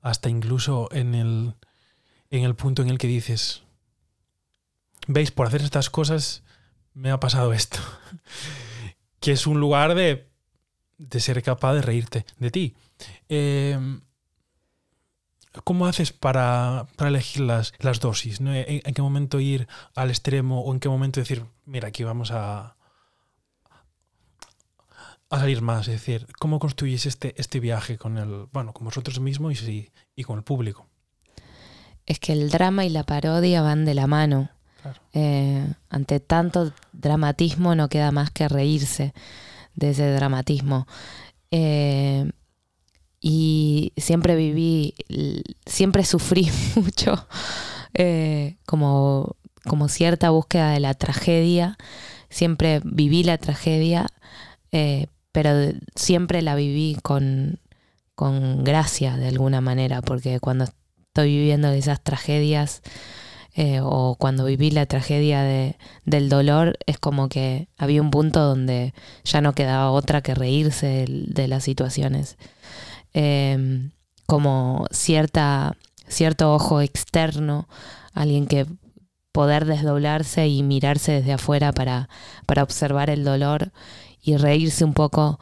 hasta 0.00 0.28
incluso 0.28 0.88
en 0.92 1.14
el, 1.14 1.54
en 2.30 2.44
el 2.44 2.54
punto 2.54 2.82
en 2.82 2.88
el 2.88 2.98
que 2.98 3.06
dices, 3.06 3.62
veis, 5.06 5.30
por 5.30 5.46
hacer 5.46 5.62
estas 5.62 5.90
cosas 5.90 6.42
me 6.94 7.10
ha 7.10 7.20
pasado 7.20 7.52
esto, 7.52 7.78
que 9.20 9.32
es 9.32 9.46
un 9.46 9.60
lugar 9.60 9.94
de, 9.94 10.28
de 10.98 11.20
ser 11.20 11.42
capaz 11.42 11.74
de 11.74 11.82
reírte 11.82 12.26
de 12.38 12.50
ti. 12.50 12.74
Eh, 13.28 13.78
¿Cómo 15.64 15.86
haces 15.86 16.12
para, 16.12 16.86
elegir 16.98 17.42
las, 17.42 17.74
las 17.78 18.00
dosis? 18.00 18.40
¿En, 18.40 18.94
qué 18.94 19.02
momento 19.02 19.38
ir 19.38 19.68
al 19.94 20.08
extremo 20.10 20.62
o 20.62 20.72
en 20.72 20.80
qué 20.80 20.88
momento 20.88 21.20
decir, 21.20 21.44
mira, 21.66 21.88
aquí 21.88 22.04
vamos 22.04 22.30
a, 22.30 22.76
a 25.28 25.38
salir 25.38 25.60
más? 25.60 25.88
Es 25.88 25.94
decir, 25.94 26.26
¿cómo 26.38 26.58
construyes 26.58 27.04
este, 27.04 27.34
este 27.36 27.60
viaje 27.60 27.98
con 27.98 28.16
el, 28.16 28.46
bueno, 28.52 28.72
con 28.72 28.86
vosotros 28.86 29.20
mismos 29.20 29.62
y, 29.62 29.90
y 30.16 30.24
con 30.24 30.38
el 30.38 30.44
público? 30.44 30.86
Es 32.06 32.18
que 32.18 32.32
el 32.32 32.50
drama 32.50 32.84
y 32.84 32.88
la 32.88 33.04
parodia 33.04 33.62
van 33.62 33.84
de 33.84 33.94
la 33.94 34.06
mano. 34.06 34.50
Eh, 35.12 35.72
ante 35.90 36.18
tanto 36.18 36.72
dramatismo 36.92 37.74
no 37.74 37.88
queda 37.88 38.10
más 38.10 38.30
que 38.30 38.48
reírse 38.48 39.12
de 39.74 39.90
ese 39.90 40.10
dramatismo. 40.12 40.86
Eh, 41.50 42.30
y 43.24 43.92
siempre 43.96 44.34
viví, 44.34 44.94
siempre 45.64 46.04
sufrí 46.04 46.50
mucho 46.74 47.26
eh, 47.94 48.56
como, 48.66 49.36
como 49.64 49.88
cierta 49.88 50.30
búsqueda 50.30 50.72
de 50.72 50.80
la 50.80 50.94
tragedia, 50.94 51.78
siempre 52.28 52.80
viví 52.84 53.22
la 53.22 53.38
tragedia, 53.38 54.08
eh, 54.72 55.06
pero 55.30 55.72
siempre 55.94 56.42
la 56.42 56.56
viví 56.56 56.98
con, 57.00 57.60
con 58.16 58.64
gracia 58.64 59.16
de 59.16 59.28
alguna 59.28 59.60
manera, 59.60 60.02
porque 60.02 60.40
cuando 60.40 60.64
estoy 60.64 61.28
viviendo 61.36 61.68
esas 61.68 62.02
tragedias 62.02 62.82
eh, 63.54 63.80
o 63.82 64.16
cuando 64.18 64.46
viví 64.46 64.70
la 64.72 64.86
tragedia 64.86 65.42
de, 65.42 65.76
del 66.04 66.28
dolor, 66.28 66.76
es 66.86 66.98
como 66.98 67.28
que 67.28 67.68
había 67.76 68.02
un 68.02 68.10
punto 68.10 68.40
donde 68.40 68.94
ya 69.22 69.40
no 69.42 69.54
quedaba 69.54 69.92
otra 69.92 70.22
que 70.22 70.34
reírse 70.34 71.04
de 71.08 71.48
las 71.48 71.62
situaciones. 71.62 72.36
Em, 73.14 73.90
como 74.26 74.86
cierta, 74.90 75.76
cierto 76.08 76.54
ojo 76.54 76.80
externo, 76.80 77.68
alguien 78.14 78.46
que 78.46 78.66
poder 79.32 79.64
desdoblarse 79.64 80.46
y 80.48 80.62
mirarse 80.62 81.12
desde 81.12 81.32
afuera 81.32 81.72
para, 81.72 82.08
para 82.46 82.62
observar 82.62 83.10
el 83.10 83.24
dolor 83.24 83.72
y 84.22 84.36
reírse 84.36 84.84
un 84.84 84.94
poco 84.94 85.40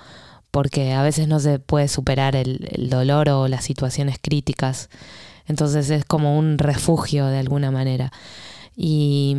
porque 0.51 0.93
a 0.93 1.03
veces 1.03 1.29
no 1.29 1.39
se 1.41 1.59
puede 1.59 1.89
superar 1.89 2.35
el, 2.37 2.89
dolor 2.91 3.29
o 3.29 3.49
las 3.49 3.65
situaciones 3.65 4.17
críticas. 4.21 4.89
Entonces 5.47 5.91
es 5.91 6.05
como 6.05 6.39
un 6.39 6.59
refugio 6.59 7.27
de 7.27 7.39
alguna 7.39 7.71
manera. 7.71 8.13
Y, 8.77 9.37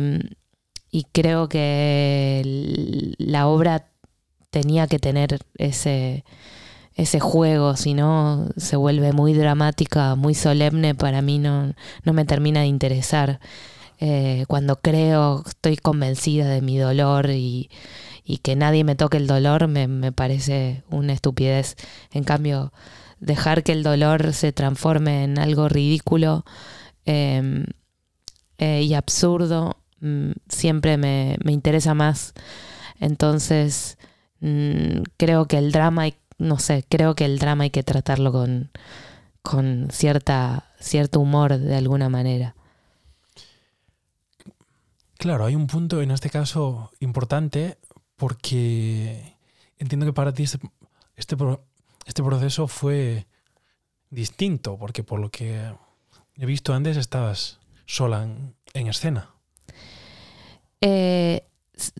y 0.90 1.04
creo 1.12 1.48
que 1.48 3.14
la 3.18 3.46
obra 3.46 3.88
tenía 4.50 4.86
que 4.86 4.98
tener 4.98 5.38
ese, 5.58 6.24
ese 6.94 7.20
juego, 7.20 7.76
si 7.76 7.94
no 7.94 8.48
se 8.56 8.76
vuelve 8.76 9.12
muy 9.12 9.32
dramática, 9.34 10.14
muy 10.14 10.34
solemne, 10.34 10.94
para 10.94 11.22
mí 11.22 11.38
no, 11.38 11.74
no 12.04 12.12
me 12.12 12.24
termina 12.24 12.60
de 12.60 12.66
interesar. 12.66 13.40
Eh, 14.04 14.46
cuando 14.48 14.80
creo, 14.80 15.44
estoy 15.46 15.76
convencida 15.76 16.48
de 16.48 16.60
mi 16.60 16.76
dolor 16.76 17.30
y, 17.30 17.70
que 18.42 18.56
nadie 18.56 18.82
me 18.82 18.96
toque 18.96 19.16
el 19.16 19.28
dolor, 19.28 19.68
me, 19.68 20.10
parece 20.10 20.82
una 20.90 21.12
estupidez. 21.12 21.76
En 22.10 22.24
cambio, 22.24 22.72
dejar 23.20 23.62
que 23.62 23.70
el 23.70 23.84
dolor 23.84 24.32
se 24.32 24.52
transforme 24.52 25.22
en 25.22 25.38
algo 25.38 25.68
ridículo 25.68 26.44
em, 27.04 27.66
eh, 28.58 28.82
y 28.82 28.94
absurdo, 28.94 29.76
mm, 30.00 30.32
siempre 30.48 30.96
me, 30.96 31.36
interesa 31.46 31.94
más. 31.94 32.34
Entonces, 32.98 33.98
mm, 34.40 35.02
creo 35.16 35.46
que 35.46 35.58
el 35.58 35.70
drama 35.70 36.08
no 36.42 36.58
sé, 36.58 36.84
creo 36.88 37.14
que 37.14 37.24
el 37.24 37.38
drama 37.38 37.64
hay 37.64 37.70
que 37.70 37.82
tratarlo 37.82 38.32
con, 38.32 38.70
con 39.42 39.88
cierta, 39.90 40.70
cierto 40.80 41.20
humor 41.20 41.56
de 41.58 41.76
alguna 41.76 42.08
manera. 42.08 42.54
Claro, 45.18 45.44
hay 45.44 45.54
un 45.54 45.68
punto 45.68 46.02
en 46.02 46.10
este 46.10 46.30
caso 46.30 46.90
importante 47.00 47.78
porque 48.16 49.36
entiendo 49.78 50.04
que 50.06 50.12
para 50.12 50.32
ti 50.32 50.42
este, 50.42 50.58
este, 51.16 51.36
este 52.06 52.22
proceso 52.22 52.66
fue 52.66 53.26
distinto, 54.10 54.76
porque 54.78 55.04
por 55.04 55.20
lo 55.20 55.30
que 55.30 55.72
he 56.36 56.46
visto 56.46 56.74
antes 56.74 56.96
estabas 56.96 57.60
sola 57.86 58.24
en, 58.74 58.86
escena. 58.88 59.30
Eh, 60.80 61.46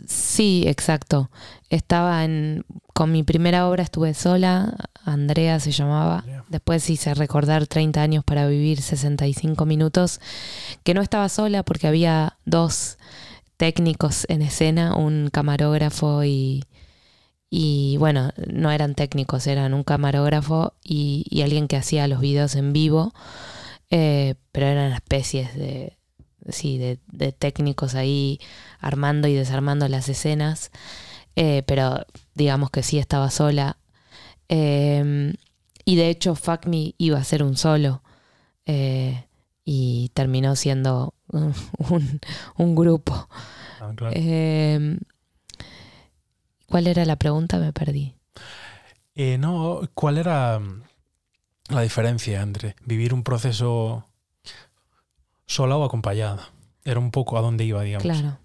Sí, 0.06 0.64
exacto. 0.66 1.30
Estaba 1.72 2.22
en. 2.22 2.66
Con 2.92 3.12
mi 3.12 3.22
primera 3.22 3.66
obra 3.66 3.82
estuve 3.82 4.12
sola, 4.12 4.76
Andrea 5.06 5.58
se 5.58 5.72
llamaba. 5.72 6.22
Después 6.50 6.90
hice 6.90 7.14
recordar 7.14 7.66
30 7.66 8.02
años 8.02 8.24
para 8.24 8.46
vivir 8.46 8.82
65 8.82 9.64
minutos, 9.64 10.20
que 10.84 10.92
no 10.92 11.00
estaba 11.00 11.30
sola 11.30 11.62
porque 11.62 11.86
había 11.86 12.36
dos 12.44 12.98
técnicos 13.56 14.26
en 14.28 14.42
escena, 14.42 14.94
un 14.94 15.30
camarógrafo 15.32 16.24
y. 16.24 16.64
Y 17.48 17.96
bueno, 17.98 18.32
no 18.48 18.70
eran 18.70 18.94
técnicos, 18.94 19.46
eran 19.46 19.72
un 19.72 19.82
camarógrafo 19.82 20.74
y, 20.84 21.40
alguien 21.42 21.68
que 21.68 21.76
hacía 21.76 22.06
los 22.06 22.20
videos 22.20 22.54
en 22.54 22.74
vivo. 22.74 23.14
eh, 23.90 24.34
pero 24.52 24.66
eran 24.66 24.92
especies 24.92 25.54
de, 25.54 25.96
sí, 26.50 26.76
de, 26.76 26.98
de 27.10 27.32
técnicos 27.32 27.94
ahí 27.94 28.40
armando 28.78 29.26
y 29.26 29.34
desarmando 29.34 29.88
las 29.88 30.10
escenas, 30.10 30.70
eh, 31.36 31.62
pero 31.66 32.04
digamos 32.34 32.70
que 32.70 32.82
sí 32.82 32.98
estaba 32.98 33.30
sola. 33.30 33.76
Eh, 34.48 35.34
y 35.84 35.96
de 35.96 36.08
hecho, 36.10 36.34
Fuck 36.34 36.66
Me 36.66 36.94
iba 36.98 37.18
a 37.18 37.24
ser 37.24 37.42
un 37.42 37.56
solo. 37.56 38.02
eh, 38.66 39.26
y 39.64 40.10
terminó 40.14 40.56
siendo 40.56 41.14
un, 41.28 41.54
un- 41.90 42.20
un 42.56 42.74
grupo. 42.74 43.28
Ah, 43.80 43.92
claro. 43.96 44.14
Eh, 44.16 44.98
¿Cuál 46.66 46.86
era 46.86 47.04
la 47.04 47.16
pregunta? 47.16 47.58
Me 47.58 47.72
perdí. 47.72 48.14
Eh, 49.14 49.36
no, 49.38 49.80
¿cuál 49.94 50.18
era 50.18 50.58
mm, 50.58 50.82
la 51.68 51.82
diferencia 51.82 52.40
entre 52.40 52.76
vivir 52.86 53.12
un 53.14 53.22
proceso 53.22 54.08
sola 55.46 55.76
o 55.76 55.84
acompañada? 55.84 56.50
Era 56.84 56.98
un 56.98 57.10
poco 57.10 57.36
a 57.38 57.42
dónde 57.42 57.64
iba, 57.64 57.82
digamos. 57.82 58.02
Claro. 58.02 58.38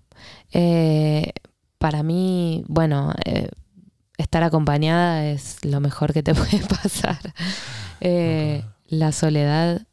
Eh, 0.52 1.32
para 1.78 2.04
mí, 2.04 2.64
bueno, 2.68 3.14
eh, 3.26 3.50
estar 4.18 4.44
acompañada 4.44 5.26
es 5.28 5.64
lo 5.66 5.80
mejor 5.80 6.14
que 6.14 6.24
te 6.24 6.34
puede 6.36 6.60
pasar. 6.66 7.20
Eh, 8.02 8.64
la 8.88 9.12
soledad, 9.12 9.86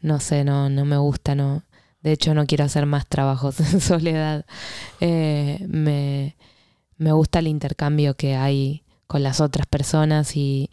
no 0.00 0.20
sé, 0.20 0.44
no, 0.44 0.68
no 0.70 0.84
me 0.84 0.96
gusta, 0.96 1.34
no. 1.34 1.62
De 2.02 2.12
hecho, 2.12 2.34
no 2.34 2.46
quiero 2.46 2.64
hacer 2.64 2.86
más 2.86 3.06
trabajos 3.08 3.58
en 3.72 3.80
soledad. 3.80 4.44
Eh, 5.00 5.64
me, 5.68 6.36
me 6.98 7.12
gusta 7.12 7.40
el 7.40 7.48
intercambio 7.48 8.14
que 8.16 8.36
hay 8.36 8.84
con 9.06 9.22
las 9.22 9.40
otras 9.40 9.66
personas 9.66 10.36
y, 10.36 10.70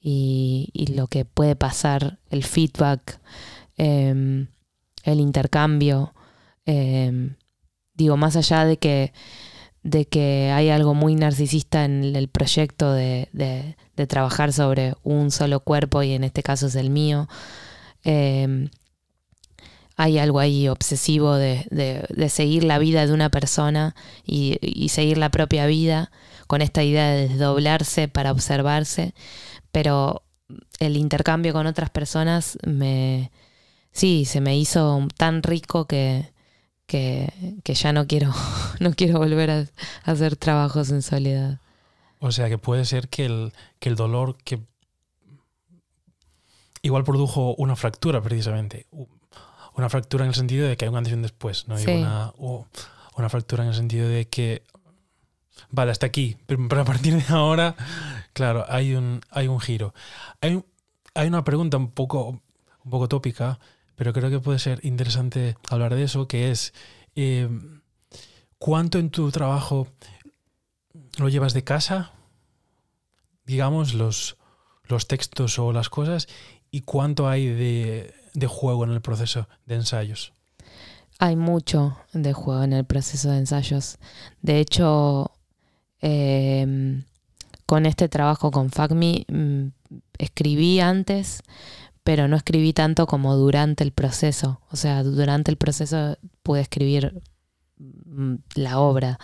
y- 0.00 0.70
y 0.72 0.86
lo 0.94 1.06
que 1.08 1.24
puede 1.24 1.56
pasar, 1.56 2.18
el 2.30 2.44
feedback, 2.44 3.20
eh, 3.76 4.46
el 5.04 5.20
intercambio. 5.20 6.14
eh, 6.66 7.30
digo, 7.94 8.16
más 8.16 8.36
allá 8.36 8.64
de 8.64 8.78
que, 8.78 9.12
de 9.82 10.06
que 10.06 10.50
hay 10.52 10.70
algo 10.70 10.94
muy 10.94 11.14
narcisista 11.14 11.84
en 11.84 12.14
el 12.16 12.28
proyecto 12.28 12.92
de, 12.92 13.28
de- 13.32 13.76
trabajar 14.08 14.52
sobre 14.52 14.94
un 15.04 15.30
solo 15.30 15.60
cuerpo, 15.60 16.02
y 16.02 16.12
en 16.12 16.24
este 16.24 16.42
caso 16.42 16.66
es 16.66 16.74
el 16.74 16.90
mío, 16.90 17.28
eh, 18.02 18.68
hay 19.96 20.18
algo 20.18 20.40
ahí 20.40 20.68
obsesivo 20.68 21.34
de, 21.36 21.66
de- 21.70 22.04
de 22.08 22.28
seguir 22.28 22.64
la 22.64 22.78
vida 22.78 23.06
de 23.06 23.12
una 23.12 23.30
persona 23.30 23.94
y, 24.26 24.58
y 24.60 24.88
seguir 24.88 25.18
la 25.18 25.30
propia 25.30 25.66
vida 25.66 26.10
con 26.48 26.62
esta 26.62 26.82
idea 26.82 27.10
de 27.10 27.28
desdoblarse 27.28 28.08
para 28.08 28.32
observarse, 28.32 29.14
pero 29.70 30.22
el 30.80 30.96
intercambio 30.96 31.52
con 31.52 31.66
otras 31.66 31.90
personas 31.90 32.58
me 32.66 33.30
sí 33.92 34.24
se 34.24 34.40
me 34.40 34.56
hizo 34.58 35.06
tan 35.16 35.42
rico 35.42 35.86
que, 35.86 36.31
que, 36.92 37.32
que 37.64 37.72
ya 37.72 37.94
no 37.94 38.06
quiero 38.06 38.30
no 38.80 38.92
quiero 38.92 39.18
volver 39.18 39.50
a, 39.50 39.60
a 39.60 40.10
hacer 40.12 40.36
trabajos 40.36 40.90
en 40.90 41.00
soledad. 41.00 41.58
O 42.18 42.30
sea, 42.32 42.50
que 42.50 42.58
puede 42.58 42.84
ser 42.84 43.08
que 43.08 43.24
el, 43.24 43.52
que 43.80 43.88
el 43.88 43.96
dolor 43.96 44.36
que 44.44 44.60
igual 46.82 47.02
produjo 47.02 47.54
una 47.56 47.76
fractura 47.76 48.20
precisamente. 48.20 48.86
Una 49.74 49.88
fractura 49.88 50.24
en 50.24 50.28
el 50.28 50.34
sentido 50.34 50.68
de 50.68 50.76
que 50.76 50.84
hay 50.84 50.90
un 50.90 50.96
antes 50.96 51.12
y 51.12 51.16
un 51.16 51.22
después, 51.22 51.66
¿no? 51.66 51.78
Sí. 51.78 51.90
una, 51.90 52.34
o 52.36 52.66
una 53.16 53.30
fractura 53.30 53.62
en 53.62 53.70
el 53.70 53.74
sentido 53.74 54.06
de 54.06 54.28
que, 54.28 54.62
vale, 55.70 55.92
hasta 55.92 56.04
aquí, 56.04 56.36
pero 56.46 56.82
a 56.82 56.84
partir 56.84 57.14
de 57.14 57.24
ahora, 57.32 57.74
claro, 58.34 58.66
hay 58.68 58.94
un, 58.94 59.22
hay 59.30 59.48
un 59.48 59.60
giro. 59.60 59.94
Hay, 60.42 60.62
hay 61.14 61.26
una 61.26 61.42
pregunta 61.42 61.78
un 61.78 61.90
poco, 61.90 62.42
un 62.84 62.90
poco 62.90 63.08
tópica, 63.08 63.58
pero 63.96 64.12
creo 64.12 64.30
que 64.30 64.40
puede 64.40 64.58
ser 64.58 64.84
interesante 64.84 65.56
hablar 65.68 65.94
de 65.94 66.04
eso, 66.04 66.28
que 66.28 66.50
es, 66.50 66.72
eh, 67.14 67.48
¿cuánto 68.58 68.98
en 68.98 69.10
tu 69.10 69.30
trabajo 69.30 69.88
lo 71.18 71.28
llevas 71.28 71.54
de 71.54 71.64
casa? 71.64 72.12
Digamos, 73.44 73.94
los, 73.94 74.36
los 74.84 75.08
textos 75.08 75.58
o 75.58 75.72
las 75.72 75.88
cosas, 75.88 76.28
y 76.70 76.80
cuánto 76.82 77.28
hay 77.28 77.46
de, 77.46 78.14
de 78.34 78.46
juego 78.46 78.84
en 78.84 78.90
el 78.90 79.00
proceso 79.00 79.48
de 79.66 79.76
ensayos. 79.76 80.32
Hay 81.18 81.36
mucho 81.36 81.98
de 82.12 82.32
juego 82.32 82.64
en 82.64 82.72
el 82.72 82.84
proceso 82.84 83.30
de 83.30 83.38
ensayos. 83.38 83.98
De 84.40 84.58
hecho, 84.58 85.30
eh, 86.00 87.02
con 87.66 87.86
este 87.86 88.08
trabajo 88.08 88.50
con 88.50 88.70
FACMI 88.70 89.26
mm, 89.28 89.66
escribí 90.18 90.80
antes, 90.80 91.42
pero 92.04 92.28
no 92.28 92.36
escribí 92.36 92.72
tanto 92.72 93.06
como 93.06 93.36
durante 93.36 93.84
el 93.84 93.92
proceso. 93.92 94.60
O 94.70 94.76
sea, 94.76 95.02
durante 95.02 95.50
el 95.50 95.56
proceso 95.56 96.18
pude 96.42 96.60
escribir 96.62 97.22
mm, 97.78 98.34
la 98.56 98.78
obra. 98.80 99.18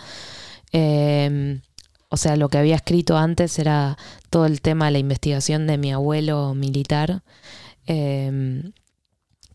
Eh, 0.71 1.61
o 2.09 2.17
sea, 2.17 2.35
lo 2.37 2.49
que 2.49 2.57
había 2.57 2.75
escrito 2.75 3.17
antes 3.17 3.59
era 3.59 3.97
todo 4.29 4.45
el 4.45 4.61
tema 4.61 4.85
de 4.85 4.91
la 4.91 4.99
investigación 4.99 5.67
de 5.67 5.77
mi 5.77 5.93
abuelo 5.93 6.53
militar. 6.55 7.23
eh, 7.87 8.71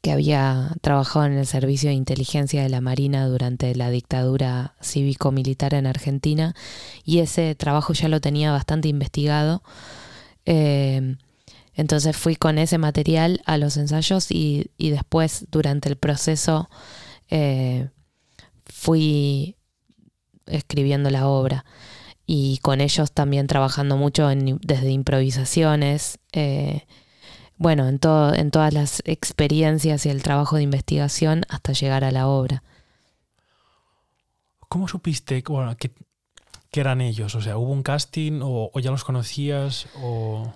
que 0.05 0.13
había 0.13 0.77
trabajado 0.83 1.25
en 1.25 1.33
el 1.33 1.47
servicio 1.47 1.89
de 1.89 1.97
inteligencia 1.97 2.63
de 2.63 2.69
la 2.69 2.83
Marina 2.83 3.27
durante 3.27 3.75
la 3.75 3.89
dictadura 3.89 4.75
cívico-militar 4.83 5.73
en 5.73 5.87
Argentina 5.87 6.55
y 7.07 7.21
ese 7.21 7.55
trabajo 7.55 7.95
ya 7.95 8.09
lo 8.09 8.21
tenía 8.21 8.53
bastante 8.53 8.89
investigado. 8.89 9.63
Eh, 10.45 11.17
entonces 11.75 12.17
fui 12.17 12.37
con 12.37 12.59
ese 12.59 12.79
material 12.79 13.43
a 13.47 13.57
los 13.59 13.77
ensayos 13.77 14.31
y, 14.31 14.71
y 14.79 14.91
después 14.91 15.47
durante 15.51 15.89
el 15.89 15.97
proceso 15.97 16.69
eh, 17.31 17.89
fui 18.67 19.57
escribiendo 20.47 21.11
la 21.11 21.27
obra 21.27 21.65
y 22.27 22.59
con 22.59 22.81
ellos 22.81 23.13
también 23.13 23.47
trabajando 23.47 23.97
mucho 23.97 24.31
en- 24.31 24.59
desde 24.63 24.91
improvisaciones. 24.91 26.19
eh, 26.33 26.87
bueno, 27.57 27.87
en, 27.89 27.99
todo, 28.01 28.35
en 28.35 28.51
todas 28.51 28.73
las 28.75 29.01
experiencias 29.05 30.07
y 30.07 30.11
el 30.11 30.23
trabajo 30.23 30.57
de 30.57 30.63
investigación 30.63 31.45
hasta 31.49 31.73
llegar 31.73 32.03
a 32.03 32.11
la 32.11 32.27
obra. 32.27 32.65
¿Cómo 34.69 34.89
supiste 34.89 35.43
que 35.43 36.81
eran 36.81 37.01
ellos? 37.01 37.35
O 37.37 37.41
sea, 37.41 37.57
¿hubo 37.57 37.71
un 37.71 37.85
casting 37.85 38.41
o, 38.43 38.71
o 38.75 38.81
ya 38.81 38.91
los 38.91 39.05
conocías? 39.05 39.87
O... 40.03 40.53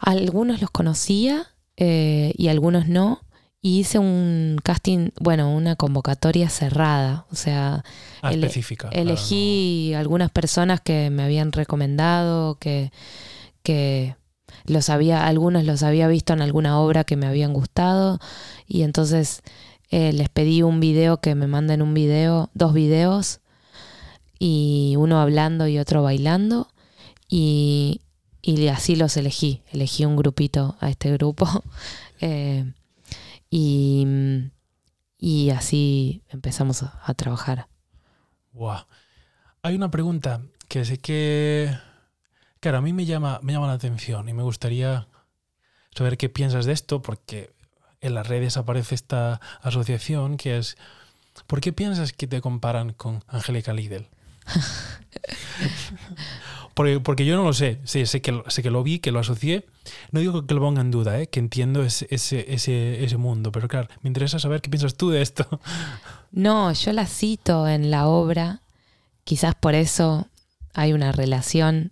Algunos 0.00 0.60
los 0.60 0.70
conocía 0.70 1.46
eh, 1.76 2.32
y 2.36 2.48
algunos 2.48 2.88
no. 2.88 3.20
Y 3.62 3.80
hice 3.80 3.98
un 3.98 4.56
casting, 4.64 5.10
bueno, 5.20 5.54
una 5.54 5.76
convocatoria 5.76 6.48
cerrada. 6.48 7.26
O 7.30 7.36
sea, 7.36 7.84
Ah, 8.22 8.32
Ele- 8.32 8.46
específica. 8.46 8.88
claro, 8.88 9.02
elegí 9.02 9.92
algunas 9.94 10.30
personas 10.30 10.80
que 10.80 11.10
me 11.10 11.22
habían 11.22 11.52
recomendado, 11.52 12.54
que, 12.58 12.90
que 13.62 14.16
los 14.64 14.88
había, 14.88 15.26
algunos 15.26 15.64
los 15.64 15.82
había 15.82 16.08
visto 16.08 16.32
en 16.32 16.40
alguna 16.40 16.78
obra 16.80 17.04
que 17.04 17.16
me 17.16 17.26
habían 17.26 17.52
gustado. 17.52 18.18
Y 18.66 18.82
entonces 18.82 19.42
eh, 19.90 20.12
les 20.14 20.30
pedí 20.30 20.62
un 20.62 20.80
video 20.80 21.20
que 21.20 21.34
me 21.34 21.46
manden 21.46 21.82
un 21.82 21.92
video, 21.92 22.48
dos 22.54 22.72
videos, 22.72 23.40
y 24.38 24.94
uno 24.96 25.20
hablando 25.20 25.66
y 25.66 25.78
otro 25.78 26.02
bailando. 26.02 26.68
Y, 27.28 28.00
y 28.42 28.68
así 28.68 28.96
los 28.96 29.16
elegí. 29.16 29.62
Elegí 29.70 30.04
un 30.04 30.16
grupito 30.16 30.76
a 30.80 30.90
este 30.90 31.12
grupo. 31.12 31.46
eh, 32.20 32.72
y, 33.50 34.06
y 35.18 35.50
así 35.50 36.22
empezamos 36.28 36.82
a, 36.82 37.14
trabajar. 37.14 37.68
Buah. 38.52 38.86
Hay 39.62 39.74
una 39.74 39.90
pregunta 39.90 40.42
que 40.68 40.84
sé 40.84 40.98
que, 40.98 41.76
claro, 42.60 42.78
a 42.78 42.80
mí 42.80 42.92
me 42.92 43.04
llama, 43.04 43.40
me 43.42 43.52
llama 43.52 43.66
la 43.66 43.74
atención 43.74 44.28
y 44.28 44.32
me 44.32 44.42
gustaría 44.42 45.08
saber 45.94 46.16
qué 46.16 46.28
piensas 46.28 46.64
de 46.64 46.72
esto, 46.72 47.02
porque 47.02 47.52
en 48.00 48.14
las 48.14 48.28
redes 48.28 48.56
aparece 48.56 48.94
esta 48.94 49.40
asociación 49.60 50.36
que 50.36 50.56
es, 50.56 50.76
¿por 51.46 51.60
qué 51.60 51.72
piensas 51.72 52.12
que 52.12 52.26
te 52.26 52.40
comparan 52.40 52.92
con 52.92 53.22
Angélica 53.26 53.72
Lidl? 53.72 54.08
Porque, 56.74 57.00
porque 57.00 57.26
yo 57.26 57.36
no 57.36 57.44
lo 57.44 57.52
sé, 57.52 57.78
sí, 57.84 58.06
sé, 58.06 58.22
que, 58.22 58.42
sé 58.46 58.62
que 58.62 58.70
lo 58.70 58.82
vi, 58.82 59.00
que 59.00 59.12
lo 59.12 59.18
asocié. 59.18 59.66
No 60.12 60.20
digo 60.20 60.46
que 60.46 60.54
lo 60.54 60.60
ponga 60.60 60.80
en 60.80 60.90
duda, 60.90 61.20
¿eh? 61.20 61.26
que 61.26 61.40
entiendo 61.40 61.82
ese, 61.82 62.06
ese, 62.10 62.54
ese, 62.54 63.04
ese 63.04 63.16
mundo, 63.18 63.52
pero 63.52 63.68
claro, 63.68 63.88
me 64.00 64.08
interesa 64.08 64.38
saber 64.38 64.62
qué 64.62 64.70
piensas 64.70 64.96
tú 64.96 65.10
de 65.10 65.20
esto. 65.20 65.46
No, 66.32 66.72
yo 66.72 66.92
la 66.92 67.06
cito 67.06 67.66
en 67.66 67.90
la 67.90 68.06
obra, 68.06 68.60
quizás 69.24 69.56
por 69.56 69.74
eso 69.74 70.28
hay 70.74 70.92
una 70.92 71.10
relación 71.10 71.90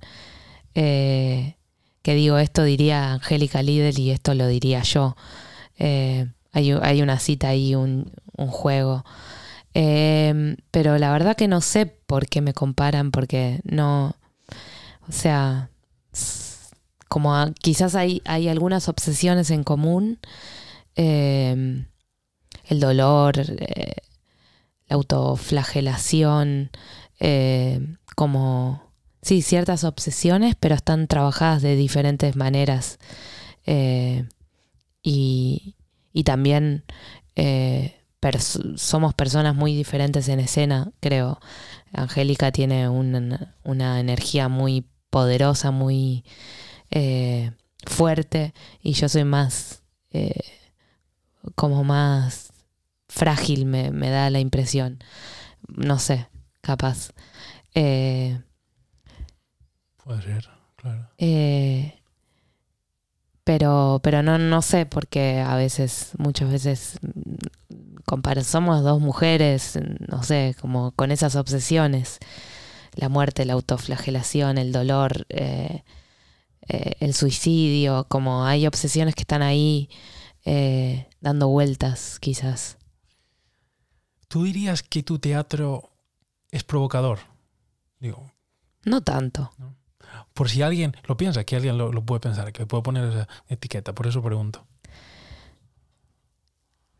eh, 0.76 1.56
que 2.02 2.14
digo, 2.14 2.38
esto 2.38 2.62
diría 2.62 3.14
Angélica 3.14 3.62
Lidl 3.62 3.98
y 3.98 4.12
esto 4.12 4.34
lo 4.34 4.46
diría 4.46 4.84
yo. 4.84 5.16
Eh, 5.76 6.28
hay, 6.52 6.70
hay 6.70 7.02
una 7.02 7.18
cita 7.18 7.48
ahí, 7.48 7.74
un, 7.74 8.12
un 8.36 8.46
juego. 8.46 9.04
Eh, 9.80 10.56
pero 10.72 10.98
la 10.98 11.12
verdad 11.12 11.36
que 11.36 11.46
no 11.46 11.60
sé 11.60 11.86
por 11.86 12.26
qué 12.26 12.40
me 12.40 12.52
comparan, 12.52 13.12
porque 13.12 13.60
no, 13.62 14.16
o 15.08 15.12
sea, 15.12 15.70
como 17.08 17.32
quizás 17.62 17.94
hay, 17.94 18.20
hay 18.24 18.48
algunas 18.48 18.88
obsesiones 18.88 19.52
en 19.52 19.62
común, 19.62 20.18
eh, 20.96 21.84
el 22.64 22.80
dolor, 22.80 23.38
eh, 23.38 23.94
la 24.88 24.96
autoflagelación, 24.96 26.70
eh, 27.20 27.80
como, 28.16 28.82
sí, 29.22 29.42
ciertas 29.42 29.84
obsesiones, 29.84 30.56
pero 30.58 30.74
están 30.74 31.06
trabajadas 31.06 31.62
de 31.62 31.76
diferentes 31.76 32.34
maneras. 32.34 32.98
Eh, 33.64 34.26
y, 35.04 35.76
y 36.12 36.24
también 36.24 36.82
eh, 37.36 37.97
pers- 38.20 38.76
somos 38.78 39.14
personas 39.14 39.54
muy 39.54 39.74
diferentes 39.74 40.28
en 40.28 40.40
escena, 40.40 40.92
creo. 41.00 41.40
Angélica 41.92 42.52
tiene 42.52 42.88
una, 42.88 43.54
una 43.64 44.00
energía 44.00 44.48
muy 44.48 44.87
poderosa, 45.11 45.70
muy 45.70 46.24
eh, 46.90 47.52
fuerte, 47.87 48.54
y 48.83 48.92
yo 48.94 49.09
soy 49.09 49.24
más, 49.24 49.83
eh, 50.12 50.40
como 51.54 51.85
más 51.85 52.52
frágil, 53.09 53.64
me, 53.66 53.90
me 53.90 54.11
da 54.11 54.31
la 54.31 54.40
impresión. 54.40 55.02
No 55.68 55.98
sé, 55.98 56.28
capaz. 56.62 57.12
Eh, 57.74 58.40
Puede 60.02 60.22
ser, 60.22 60.48
claro. 60.76 61.09
pero, 63.44 64.00
pero 64.02 64.22
no, 64.22 64.38
no 64.38 64.61
sé, 64.62 64.85
porque 64.87 65.40
a 65.40 65.57
veces, 65.57 66.12
muchas 66.18 66.50
veces, 66.50 66.98
somos 68.44 68.82
dos 68.82 69.00
mujeres, 69.00 69.78
no 70.08 70.22
sé, 70.22 70.54
como 70.60 70.92
con 70.92 71.10
esas 71.10 71.36
obsesiones. 71.36 72.18
La 72.94 73.08
muerte, 73.08 73.44
la 73.44 73.52
autoflagelación, 73.52 74.58
el 74.58 74.72
dolor, 74.72 75.26
eh, 75.28 75.84
eh, 76.68 76.92
el 77.00 77.14
suicidio, 77.14 78.06
como 78.08 78.44
hay 78.44 78.66
obsesiones 78.66 79.14
que 79.14 79.22
están 79.22 79.42
ahí 79.42 79.88
eh, 80.44 81.06
dando 81.20 81.48
vueltas, 81.48 82.18
quizás. 82.20 82.76
¿Tú 84.28 84.44
dirías 84.44 84.82
que 84.82 85.02
tu 85.02 85.18
teatro 85.18 85.90
es 86.50 86.64
provocador? 86.64 87.18
Digo, 88.00 88.30
No 88.84 89.00
tanto. 89.02 89.50
por 90.34 90.48
si 90.48 90.62
alguien 90.62 90.96
lo 91.06 91.16
piensa, 91.16 91.44
que 91.44 91.56
alguien 91.56 91.78
lo, 91.78 91.92
lo 91.92 92.04
puede 92.04 92.20
pensar, 92.20 92.52
que 92.52 92.66
puede 92.66 92.82
poner 92.82 93.04
esa 93.04 93.28
etiqueta, 93.48 93.94
por 93.94 94.06
eso 94.06 94.22
pregunto. 94.22 94.66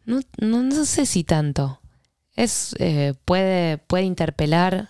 No, 0.09 0.21
no, 0.41 0.63
no 0.63 0.85
sé 0.87 1.05
si 1.05 1.23
tanto. 1.23 1.81
Es, 2.35 2.75
eh, 2.79 3.13
puede, 3.27 3.77
puede 3.77 4.05
interpelar, 4.05 4.89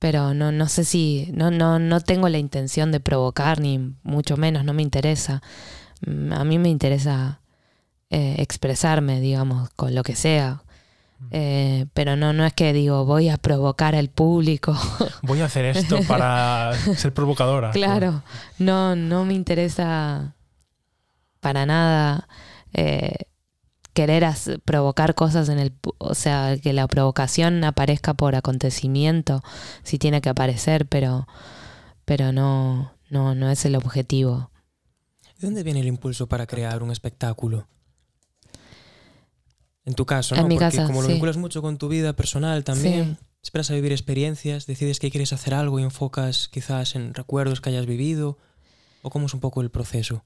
pero 0.00 0.34
no, 0.34 0.50
no 0.50 0.68
sé 0.68 0.84
si, 0.84 1.30
no, 1.32 1.50
no, 1.52 1.78
no 1.78 2.00
tengo 2.00 2.28
la 2.28 2.38
intención 2.38 2.90
de 2.90 2.98
provocar, 2.98 3.60
ni 3.60 3.94
mucho 4.02 4.36
menos, 4.36 4.64
no 4.64 4.72
me 4.74 4.82
interesa. 4.82 5.42
Mm, 6.06 6.32
A 6.32 6.44
mí 6.44 6.58
me 6.58 6.70
interesa 6.70 7.40
eh, 8.10 8.34
expresarme, 8.38 9.20
digamos, 9.20 9.70
con 9.76 9.94
lo 9.94 10.02
que 10.02 10.16
sea. 10.16 10.62
Eh, 11.30 11.86
pero 11.94 12.16
no, 12.16 12.32
no 12.32 12.44
es 12.44 12.52
que 12.52 12.72
digo, 12.72 13.04
voy 13.04 13.28
a 13.28 13.36
provocar 13.38 13.94
al 13.94 14.08
público. 14.10 14.76
Voy 15.22 15.40
a 15.40 15.44
hacer 15.46 15.64
esto 15.64 16.00
para 16.06 16.72
ser 16.96 17.14
provocadora. 17.14 17.70
Claro, 17.70 18.22
no, 18.58 18.94
no 18.96 19.24
me 19.24 19.34
interesa 19.34 20.34
para 21.40 21.64
nada 21.64 22.28
eh, 22.74 23.14
querer 23.94 24.26
provocar 24.64 25.14
cosas 25.14 25.48
en 25.48 25.58
el, 25.58 25.72
o 25.98 26.14
sea, 26.14 26.58
que 26.62 26.72
la 26.72 26.86
provocación 26.88 27.64
aparezca 27.64 28.12
por 28.14 28.34
acontecimiento, 28.34 29.42
si 29.82 29.98
tiene 29.98 30.20
que 30.20 30.28
aparecer, 30.28 30.86
pero, 30.86 31.26
pero 32.04 32.32
no, 32.32 32.92
no, 33.08 33.34
no 33.34 33.50
es 33.50 33.64
el 33.64 33.76
objetivo. 33.76 34.50
¿De 35.38 35.46
dónde 35.46 35.62
viene 35.62 35.80
el 35.80 35.86
impulso 35.86 36.26
para 36.28 36.46
crear 36.46 36.82
un 36.82 36.90
espectáculo? 36.90 37.66
En 39.84 39.94
tu 39.94 40.06
caso, 40.06 40.34
¿no? 40.34 40.42
En 40.42 40.48
mi 40.48 40.56
Porque 40.56 40.76
casa, 40.76 40.86
como 40.86 41.02
lo 41.02 41.06
sí. 41.08 41.12
vinculas 41.14 41.36
mucho 41.36 41.60
con 41.62 41.76
tu 41.78 41.88
vida 41.88 42.14
personal 42.14 42.64
también, 42.64 43.16
Sí. 43.20 43.26
esperas 43.42 43.70
a 43.70 43.74
vivir 43.74 43.92
experiencias, 43.92 44.66
decides 44.66 44.98
que 44.98 45.10
quieres 45.10 45.32
hacer 45.32 45.52
algo 45.54 45.78
y 45.78 45.82
enfocas 45.82 46.48
quizás 46.48 46.94
en 46.94 47.12
recuerdos 47.14 47.60
que 47.60 47.68
hayas 47.70 47.86
vivido, 47.86 48.38
o 49.02 49.10
cómo 49.10 49.26
es 49.26 49.34
un 49.34 49.40
poco 49.40 49.60
el 49.60 49.70
proceso. 49.70 50.24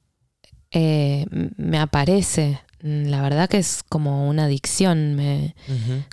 Eh, 0.70 1.26
me 1.56 1.78
aparece, 1.78 2.60
mm, 2.82 3.06
la 3.06 3.22
verdad 3.22 3.48
que 3.48 3.58
es 3.58 3.82
como 3.88 4.28
una 4.28 4.44
adicción, 4.44 5.14
me, 5.14 5.54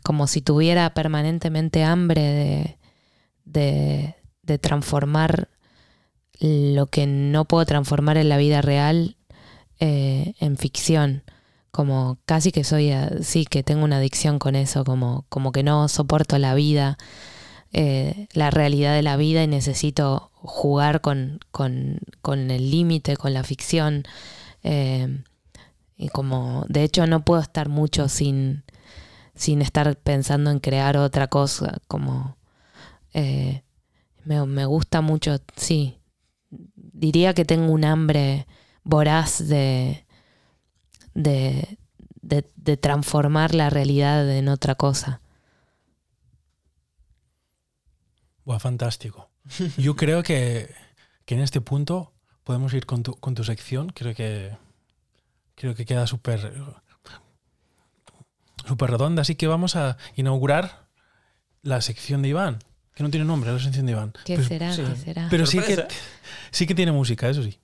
como 0.03 0.27
si 0.27 0.41
tuviera 0.41 0.93
permanentemente 0.93 1.83
hambre 1.83 2.21
de, 2.21 2.77
de, 3.45 4.15
de 4.43 4.57
transformar 4.57 5.49
lo 6.39 6.87
que 6.87 7.07
no 7.07 7.45
puedo 7.45 7.65
transformar 7.65 8.17
en 8.17 8.29
la 8.29 8.37
vida 8.37 8.61
real 8.61 9.15
eh, 9.79 10.33
en 10.39 10.57
ficción. 10.57 11.23
Como 11.71 12.19
casi 12.25 12.51
que 12.53 12.63
soy, 12.63 12.91
a- 12.91 13.21
sí, 13.21 13.45
que 13.45 13.61
tengo 13.63 13.83
una 13.83 13.97
adicción 13.97 14.39
con 14.39 14.55
eso, 14.55 14.83
como, 14.85 15.25
como 15.29 15.51
que 15.51 15.63
no 15.63 15.87
soporto 15.89 16.37
la 16.37 16.53
vida, 16.55 16.97
eh, 17.73 18.27
la 18.33 18.51
realidad 18.51 18.93
de 18.95 19.01
la 19.01 19.17
vida 19.17 19.43
y 19.43 19.47
necesito 19.47 20.31
jugar 20.35 21.01
con, 21.01 21.39
con, 21.51 21.99
con 22.21 22.51
el 22.51 22.71
límite, 22.71 23.17
con 23.17 23.33
la 23.33 23.43
ficción. 23.43 24.03
Eh, 24.67 25.23
y 25.95 26.09
como, 26.09 26.65
de 26.67 26.83
hecho, 26.83 27.05
no 27.05 27.23
puedo 27.23 27.39
estar 27.39 27.69
mucho 27.69 28.09
sin, 28.09 28.63
sin 29.35 29.61
estar 29.61 29.95
pensando 29.95 30.49
en 30.49 30.59
crear 30.59 30.97
otra 30.97 31.27
cosa, 31.27 31.77
como 31.87 32.35
eh, 33.13 33.61
me, 34.23 34.43
me 34.47 34.65
gusta 34.65 35.01
mucho, 35.01 35.37
sí, 35.55 35.99
diría 36.49 37.35
que 37.35 37.45
tengo 37.45 37.71
un 37.71 37.85
hambre 37.85 38.47
voraz 38.83 39.47
de, 39.47 40.07
de, 41.13 41.77
de, 42.23 42.77
transformar 42.77 43.53
la 43.53 43.69
realidad 43.69 44.27
en 44.27 44.47
otra 44.49 44.73
cosa. 44.73 45.21
Buah, 48.43 48.59
fantástico. 48.59 49.29
Yo 49.77 49.95
creo 49.95 50.23
que, 50.23 50.73
que 51.25 51.35
en 51.35 51.41
este 51.41 51.61
punto 51.61 52.14
podemos 52.45 52.73
ir 52.73 52.85
con 52.85 53.03
tu, 53.03 53.15
con 53.15 53.35
tu 53.35 53.43
sección. 53.43 53.89
Creo 53.89 54.15
que, 54.15 54.55
creo 55.55 55.75
que 55.75 55.83
queda 55.85 56.07
súper 56.07 56.53
súper 58.65 58.91
redonda. 58.91 59.21
Así 59.23 59.35
que 59.35 59.47
vamos 59.47 59.75
a 59.75 59.97
inaugurar 60.15 60.85
la 61.61 61.81
sección 61.81 62.21
de 62.21 62.29
Iván, 62.29 62.59
que 62.93 63.03
no 63.03 63.09
tiene 63.09 63.25
nombre, 63.25 63.51
la 63.51 63.59
sección 63.59 63.85
de 63.85 63.91
Iván. 63.91 64.13
¿Qué 64.25 64.35
Pero- 64.37 64.47
será? 64.47 64.73
sí. 64.73 64.83
¿Qué 64.83 64.95
será? 64.95 65.27
Pero 65.29 65.45
sí 65.45 65.59
que, 65.59 65.85
sí 66.51 66.65
que 66.65 66.75
tiene 66.75 66.91
música, 66.91 67.27
eso 67.29 67.43
sí. 67.43 67.59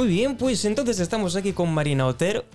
Muy 0.00 0.08
bien, 0.08 0.38
pues 0.38 0.64
entonces 0.64 0.98
estamos 0.98 1.36
aquí 1.36 1.52
con 1.52 1.74
Marina 1.74 2.06
Otero, 2.06 2.46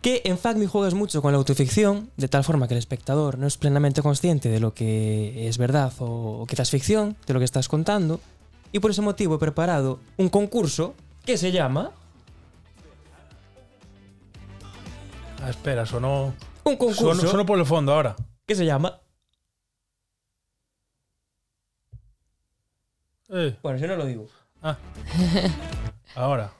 que 0.00 0.20
en 0.24 0.36
FACMI 0.36 0.66
juegas 0.66 0.94
mucho 0.94 1.22
con 1.22 1.30
la 1.30 1.38
autoficción, 1.38 2.10
de 2.16 2.26
tal 2.26 2.42
forma 2.42 2.66
que 2.66 2.74
el 2.74 2.78
espectador 2.78 3.38
no 3.38 3.46
es 3.46 3.56
plenamente 3.56 4.02
consciente 4.02 4.48
de 4.48 4.58
lo 4.58 4.74
que 4.74 5.46
es 5.46 5.58
verdad 5.58 5.92
o, 6.00 6.44
quizás 6.48 6.70
ficción, 6.70 7.16
de 7.24 7.34
lo 7.34 7.38
que 7.38 7.44
estás 7.44 7.68
contando, 7.68 8.18
y 8.72 8.80
por 8.80 8.90
ese 8.90 9.00
motivo 9.00 9.36
he 9.36 9.38
preparado 9.38 10.00
un 10.16 10.28
concurso 10.28 10.96
que 11.24 11.38
se 11.38 11.52
llama... 11.52 11.92
Ah, 15.40 15.50
espera, 15.50 15.86
sonó, 15.86 16.34
Un 16.64 16.76
concurso 16.76 17.14
sonó, 17.14 17.30
sonó 17.30 17.46
por 17.46 17.60
el 17.60 17.64
fondo 17.64 17.92
ahora. 17.92 18.16
que 18.44 18.56
se 18.56 18.66
llama... 18.66 18.98
Eh, 23.28 23.56
Bueno, 23.62 23.78
yo 23.78 23.86
no 23.86 23.94
lo 23.94 24.04
digo. 24.04 24.26
ah. 24.62 24.76
ahora, 26.16 26.52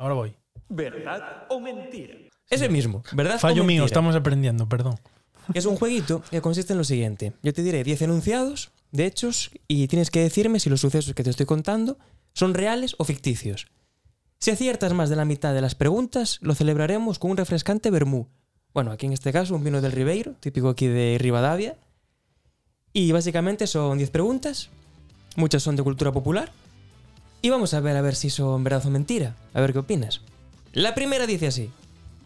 ahora 0.00 0.14
voy. 0.14 0.34
¿Verdad 0.68 1.44
o 1.48 1.60
mentira? 1.60 2.14
Es 2.48 2.62
el 2.62 2.70
mismo, 2.70 3.04
¿verdad? 3.12 3.36
o 3.36 3.38
Fallo 3.38 3.62
mío, 3.62 3.84
estamos 3.84 4.16
aprendiendo, 4.16 4.68
perdón. 4.68 4.98
Es 5.54 5.66
un 5.66 5.76
jueguito 5.76 6.22
que 6.30 6.40
consiste 6.40 6.74
en 6.74 6.78
lo 6.78 6.84
siguiente. 6.84 7.32
Yo 7.42 7.52
te 7.52 7.62
diré 7.62 7.82
10 7.82 8.02
enunciados 8.02 8.70
de 8.92 9.06
hechos 9.06 9.50
y 9.66 9.88
tienes 9.88 10.10
que 10.10 10.20
decirme 10.20 10.60
si 10.60 10.70
los 10.70 10.80
sucesos 10.80 11.14
que 11.14 11.24
te 11.24 11.30
estoy 11.30 11.46
contando 11.46 11.98
son 12.34 12.54
reales 12.54 12.94
o 12.98 13.04
ficticios. 13.04 13.66
Si 14.38 14.52
aciertas 14.52 14.92
más 14.92 15.10
de 15.10 15.16
la 15.16 15.24
mitad 15.24 15.52
de 15.52 15.60
las 15.60 15.74
preguntas, 15.74 16.38
lo 16.40 16.54
celebraremos 16.54 17.18
con 17.18 17.32
un 17.32 17.36
refrescante 17.36 17.90
vermú. 17.90 18.28
Bueno, 18.72 18.92
aquí 18.92 19.06
en 19.06 19.12
este 19.12 19.32
caso 19.32 19.56
un 19.56 19.64
vino 19.64 19.80
del 19.80 19.92
Ribeiro, 19.92 20.34
típico 20.38 20.68
aquí 20.68 20.86
de 20.86 21.16
Rivadavia. 21.18 21.76
Y 22.92 23.10
básicamente 23.10 23.66
son 23.66 23.98
10 23.98 24.10
preguntas, 24.10 24.68
muchas 25.34 25.64
son 25.64 25.74
de 25.74 25.82
cultura 25.82 26.12
popular. 26.12 26.52
Y 27.42 27.50
vamos 27.50 27.74
a 27.74 27.80
ver 27.80 27.96
a 27.96 28.02
ver 28.02 28.14
si 28.14 28.30
son 28.30 28.64
verdad 28.64 28.86
o 28.86 28.90
mentira, 28.90 29.36
a 29.54 29.60
ver 29.60 29.72
qué 29.72 29.78
opinas. 29.78 30.20
La 30.72 30.94
primera 30.94 31.26
dice 31.26 31.46
así. 31.46 31.70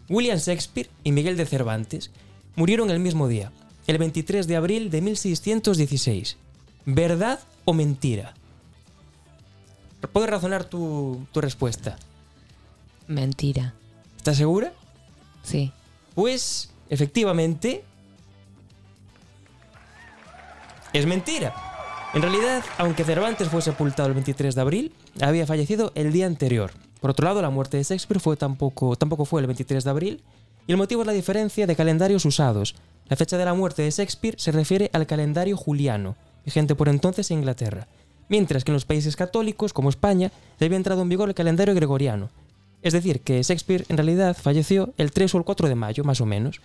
William 0.08 0.38
Shakespeare 0.38 0.90
y 1.02 1.12
Miguel 1.12 1.36
de 1.36 1.46
Cervantes 1.46 2.10
murieron 2.56 2.90
el 2.90 3.00
mismo 3.00 3.28
día, 3.28 3.52
el 3.86 3.98
23 3.98 4.46
de 4.46 4.56
abril 4.56 4.90
de 4.90 5.00
1616. 5.00 6.36
¿Verdad 6.84 7.40
o 7.64 7.72
mentira? 7.72 8.34
Puedes 10.12 10.28
razonar 10.28 10.64
tu, 10.64 11.26
tu 11.32 11.40
respuesta. 11.40 11.96
Mentira. 13.06 13.74
¿Estás 14.16 14.36
segura? 14.36 14.72
Sí. 15.42 15.72
Pues, 16.14 16.70
efectivamente, 16.90 17.84
es 20.92 21.06
mentira. 21.06 21.73
En 22.14 22.22
realidad, 22.22 22.62
aunque 22.78 23.02
Cervantes 23.02 23.48
fue 23.48 23.60
sepultado 23.60 24.08
el 24.08 24.14
23 24.14 24.54
de 24.54 24.60
abril, 24.60 24.92
había 25.20 25.48
fallecido 25.48 25.90
el 25.96 26.12
día 26.12 26.26
anterior. 26.26 26.70
Por 27.00 27.10
otro 27.10 27.26
lado, 27.26 27.42
la 27.42 27.50
muerte 27.50 27.76
de 27.76 27.82
Shakespeare 27.82 28.20
fue 28.20 28.36
tampoco, 28.36 28.94
tampoco 28.94 29.24
fue 29.24 29.40
el 29.40 29.48
23 29.48 29.82
de 29.82 29.90
abril, 29.90 30.22
y 30.68 30.70
el 30.70 30.78
motivo 30.78 31.02
es 31.02 31.08
la 31.08 31.12
diferencia 31.12 31.66
de 31.66 31.74
calendarios 31.74 32.24
usados. 32.24 32.76
La 33.08 33.16
fecha 33.16 33.36
de 33.36 33.44
la 33.44 33.54
muerte 33.54 33.82
de 33.82 33.90
Shakespeare 33.90 34.36
se 34.38 34.52
refiere 34.52 34.90
al 34.92 35.08
calendario 35.08 35.56
juliano, 35.56 36.14
vigente 36.44 36.76
por 36.76 36.88
entonces 36.88 37.32
en 37.32 37.38
Inglaterra, 37.38 37.88
mientras 38.28 38.62
que 38.62 38.70
en 38.70 38.74
los 38.74 38.84
países 38.84 39.16
católicos, 39.16 39.72
como 39.72 39.88
España, 39.88 40.30
ya 40.60 40.66
había 40.66 40.76
entrado 40.76 41.02
en 41.02 41.08
vigor 41.08 41.28
el 41.28 41.34
calendario 41.34 41.74
gregoriano. 41.74 42.30
Es 42.82 42.92
decir, 42.92 43.22
que 43.22 43.42
Shakespeare 43.42 43.86
en 43.88 43.96
realidad 43.96 44.36
falleció 44.40 44.94
el 44.98 45.10
3 45.10 45.34
o 45.34 45.38
el 45.38 45.44
4 45.44 45.68
de 45.68 45.74
mayo, 45.74 46.04
más 46.04 46.20
o 46.20 46.26
menos, 46.26 46.60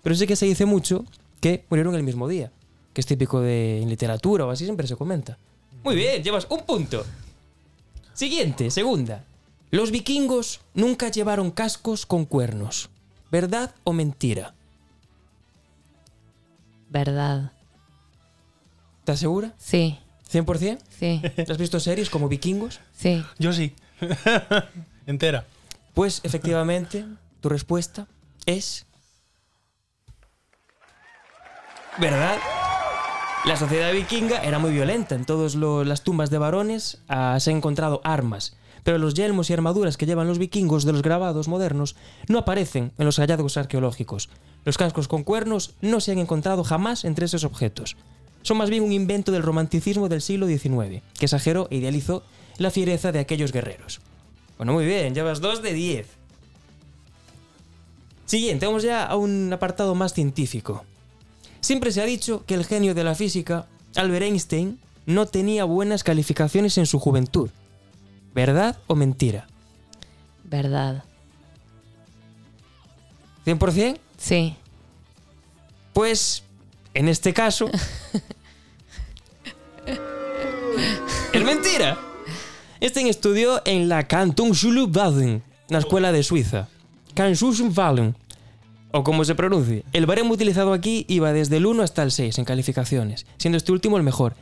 pero 0.00 0.14
sí 0.14 0.28
que 0.28 0.36
se 0.36 0.46
dice 0.46 0.64
mucho 0.64 1.04
que 1.40 1.64
murieron 1.70 1.96
el 1.96 2.04
mismo 2.04 2.28
día, 2.28 2.52
que 2.92 3.00
es 3.00 3.06
típico 3.06 3.40
de 3.40 3.82
en 3.82 3.88
literatura 3.88 4.46
o 4.46 4.50
así 4.50 4.64
siempre 4.64 4.86
se 4.86 4.96
comenta. 4.96 5.38
Muy 5.82 5.96
bien, 5.96 6.22
llevas 6.22 6.46
un 6.50 6.64
punto. 6.64 7.04
Siguiente, 8.14 8.70
segunda. 8.70 9.24
Los 9.70 9.90
vikingos 9.90 10.60
nunca 10.74 11.08
llevaron 11.08 11.50
cascos 11.50 12.04
con 12.06 12.24
cuernos. 12.26 12.90
¿Verdad 13.30 13.74
o 13.84 13.92
mentira? 13.92 14.54
Verdad. 16.90 17.52
¿Estás 18.98 19.18
segura? 19.20 19.54
Sí. 19.56 19.98
¿100%? 20.30 20.78
Sí. 20.98 21.22
¿Has 21.48 21.58
visto 21.58 21.80
series 21.80 22.10
como 22.10 22.28
vikingos? 22.28 22.80
Sí. 22.92 23.24
Yo 23.38 23.52
sí. 23.52 23.74
Entera. 25.06 25.46
Pues 25.94 26.20
efectivamente, 26.22 27.06
tu 27.40 27.48
respuesta 27.48 28.06
es... 28.46 28.86
¿Verdad? 31.98 32.38
La 33.44 33.56
sociedad 33.56 33.92
vikinga 33.92 34.38
era 34.44 34.60
muy 34.60 34.70
violenta. 34.70 35.16
En 35.16 35.24
todas 35.24 35.56
las 35.56 36.04
tumbas 36.04 36.30
de 36.30 36.38
varones 36.38 36.98
ah, 37.08 37.36
se 37.40 37.50
han 37.50 37.56
encontrado 37.56 38.00
armas. 38.04 38.56
Pero 38.84 38.98
los 38.98 39.14
yelmos 39.14 39.50
y 39.50 39.52
armaduras 39.52 39.96
que 39.96 40.06
llevan 40.06 40.28
los 40.28 40.38
vikingos 40.38 40.84
de 40.84 40.92
los 40.92 41.02
grabados 41.02 41.48
modernos 41.48 41.96
no 42.28 42.38
aparecen 42.38 42.92
en 42.98 43.04
los 43.04 43.16
hallazgos 43.18 43.56
arqueológicos. 43.56 44.28
Los 44.64 44.78
cascos 44.78 45.08
con 45.08 45.24
cuernos 45.24 45.74
no 45.80 45.98
se 45.98 46.12
han 46.12 46.18
encontrado 46.18 46.62
jamás 46.62 47.04
entre 47.04 47.26
esos 47.26 47.42
objetos. 47.42 47.96
Son 48.42 48.56
más 48.58 48.70
bien 48.70 48.84
un 48.84 48.92
invento 48.92 49.32
del 49.32 49.42
romanticismo 49.42 50.08
del 50.08 50.22
siglo 50.22 50.46
XIX, 50.46 51.02
que 51.18 51.24
exageró 51.24 51.66
e 51.70 51.76
idealizó 51.76 52.22
la 52.58 52.70
fiereza 52.70 53.10
de 53.10 53.18
aquellos 53.18 53.50
guerreros. 53.50 54.00
Bueno, 54.56 54.72
muy 54.72 54.86
bien, 54.86 55.14
llevas 55.14 55.40
dos 55.40 55.62
de 55.62 55.72
10. 55.72 56.06
Siguiente, 58.26 58.66
vamos 58.66 58.84
ya 58.84 59.04
a 59.04 59.16
un 59.16 59.52
apartado 59.52 59.96
más 59.96 60.12
científico. 60.12 60.84
Siempre 61.62 61.90
se 61.92 62.02
ha 62.02 62.04
dicho 62.04 62.44
que 62.44 62.54
el 62.54 62.66
genio 62.66 62.92
de 62.92 63.04
la 63.04 63.14
física, 63.14 63.68
Albert 63.94 64.24
Einstein, 64.24 64.80
no 65.06 65.26
tenía 65.26 65.62
buenas 65.64 66.02
calificaciones 66.02 66.76
en 66.76 66.86
su 66.86 66.98
juventud. 66.98 67.50
¿Verdad 68.34 68.78
o 68.88 68.96
mentira? 68.96 69.46
Verdad. 70.42 71.04
¿100%? 73.46 73.96
Sí. 74.18 74.56
Pues, 75.92 76.42
en 76.94 77.08
este 77.08 77.32
caso... 77.32 77.70
¡Es 81.32 81.44
mentira! 81.44 81.96
Einstein 82.80 83.06
estudió 83.06 83.62
en 83.64 83.88
la 83.88 84.08
Kantonsschule 84.08 84.86
Baden, 84.88 85.44
una 85.70 85.78
escuela 85.78 86.10
de 86.10 86.24
Suiza. 86.24 86.68
Kantonsschule 87.14 88.14
o 88.92 89.02
como 89.04 89.24
se 89.24 89.34
pronuncie. 89.34 89.84
El 89.92 90.06
baremo 90.06 90.34
utilizado 90.34 90.72
aquí 90.72 91.04
iba 91.08 91.32
desde 91.32 91.56
el 91.56 91.66
1 91.66 91.82
hasta 91.82 92.02
el 92.02 92.12
6 92.12 92.38
en 92.38 92.44
calificaciones, 92.44 93.26
siendo 93.38 93.56
este 93.56 93.72
último 93.72 93.96
el 93.96 94.02
mejor. 94.02 94.34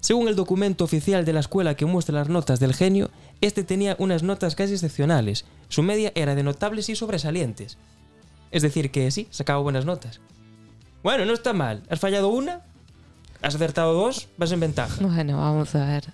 Según 0.00 0.28
el 0.28 0.36
documento 0.36 0.84
oficial 0.84 1.24
de 1.24 1.32
la 1.32 1.40
escuela 1.40 1.76
que 1.76 1.86
muestra 1.86 2.18
las 2.18 2.28
notas 2.28 2.60
del 2.60 2.74
genio, 2.74 3.10
este 3.40 3.64
tenía 3.64 3.96
unas 3.98 4.22
notas 4.22 4.54
casi 4.54 4.74
excepcionales. 4.74 5.46
Su 5.68 5.82
media 5.82 6.12
era 6.14 6.34
de 6.34 6.42
notables 6.42 6.90
y 6.90 6.94
sobresalientes. 6.94 7.78
Es 8.50 8.62
decir, 8.62 8.90
que 8.90 9.10
sí, 9.10 9.26
sacaba 9.30 9.60
buenas 9.60 9.86
notas. 9.86 10.20
Bueno, 11.02 11.24
no 11.24 11.32
está 11.32 11.54
mal. 11.54 11.82
Has 11.88 12.00
fallado 12.00 12.28
una, 12.28 12.60
has 13.40 13.54
acertado 13.54 13.94
dos, 13.94 14.28
vas 14.36 14.52
en 14.52 14.60
ventaja. 14.60 14.94
Bueno, 15.04 15.38
vamos 15.38 15.74
a 15.74 15.86
ver. 15.86 16.04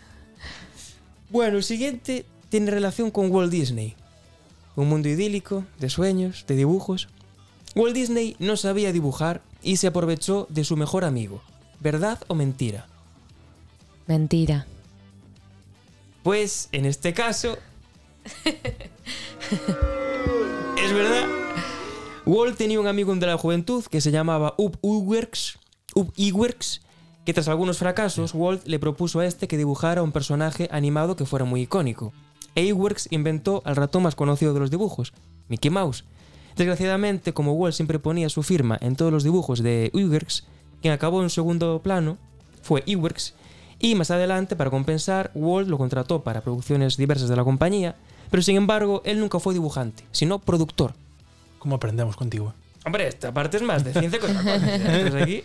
Bueno, 1.29 1.59
el 1.59 1.64
siguiente 1.64 2.24
tiene 2.48 2.70
relación 2.70 3.11
con 3.11 3.31
Walt 3.31 3.50
Disney. 3.50 3.96
Un 4.76 4.88
mundo 4.88 5.09
idílico, 5.09 5.64
de 5.79 5.90
sueños, 5.90 6.44
de 6.46 6.57
dibujos. 6.57 7.09
Walt 7.74 7.94
Disney 7.94 8.37
no 8.38 8.56
sabía 8.56 8.92
dibujar 8.92 9.42
y 9.62 9.76
se 9.76 9.87
aprovechó 9.87 10.46
de 10.48 10.64
su 10.64 10.76
mejor 10.76 11.04
amigo. 11.04 11.42
¿Verdad 11.80 12.18
o 12.26 12.35
mentira? 12.35 12.87
Mentira. 14.06 14.66
Pues 16.22 16.68
en 16.72 16.85
este 16.85 17.14
caso. 17.14 17.59
es 18.44 18.52
verdad. 20.92 21.26
Walt 22.26 22.56
tenía 22.56 22.80
un 22.80 22.87
amigo 22.87 23.14
de 23.14 23.26
la 23.26 23.38
juventud 23.38 23.85
que 23.85 24.00
se 24.00 24.11
llamaba 24.11 24.54
Up 24.59 24.78
Iwerks, 24.83 25.59
Up 25.94 26.12
Iwerks, 26.16 26.83
que 27.24 27.33
tras 27.33 27.48
algunos 27.48 27.78
fracasos, 27.78 28.35
Walt 28.35 28.66
le 28.66 28.78
propuso 28.78 29.20
a 29.20 29.26
este 29.26 29.48
que 29.48 29.56
dibujara 29.56 30.02
un 30.02 30.12
personaje 30.12 30.68
animado 30.70 31.16
que 31.16 31.24
fuera 31.24 31.44
muy 31.44 31.62
icónico. 31.62 32.12
Iwerks 32.56 33.09
inventó 33.11 33.62
al 33.64 33.76
ratón 33.76 34.02
más 34.02 34.16
conocido 34.16 34.52
de 34.52 34.61
los 34.61 34.70
dibujos, 34.70 35.12
Mickey 35.48 35.70
Mouse. 35.70 36.04
Desgraciadamente, 36.64 37.33
como 37.33 37.55
Walt 37.55 37.75
siempre 37.75 37.99
ponía 37.99 38.29
su 38.29 38.42
firma 38.42 38.77
en 38.83 38.94
todos 38.94 39.11
los 39.11 39.25
dibujos 39.25 39.62
de 39.62 39.90
Iwerks, 39.94 40.44
quien 40.83 40.92
acabó 40.92 41.23
en 41.23 41.31
segundo 41.31 41.81
plano 41.83 42.18
fue 42.61 42.83
Iwerks, 42.85 43.33
y 43.79 43.94
más 43.94 44.11
adelante, 44.11 44.57
para 44.57 44.68
compensar, 44.68 45.31
Walt 45.35 45.68
lo 45.70 45.79
contrató 45.79 46.23
para 46.23 46.42
producciones 46.42 46.99
diversas 46.99 47.31
de 47.31 47.37
la 47.37 47.44
compañía, 47.44 47.96
pero 48.31 48.42
sin 48.42 48.57
embargo, 48.57 49.01
él 49.07 49.20
nunca 49.20 49.40
fue 49.40 49.55
dibujante, 49.55 50.05
sino 50.12 50.38
productor. 50.38 50.92
¿Cómo 51.61 51.77
aprendemos 51.77 52.14
contigo? 52.14 52.53
Hombre, 52.85 53.09
esta 53.09 53.33
parte 53.33 53.57
es 53.57 53.62
más 53.62 53.83
de 53.83 53.94
ciencia 53.94 54.20
que 54.20 54.27
otra 54.27 54.42
cosa. 54.42 54.77
¿eh? 54.77 55.23
Aquí- 55.23 55.44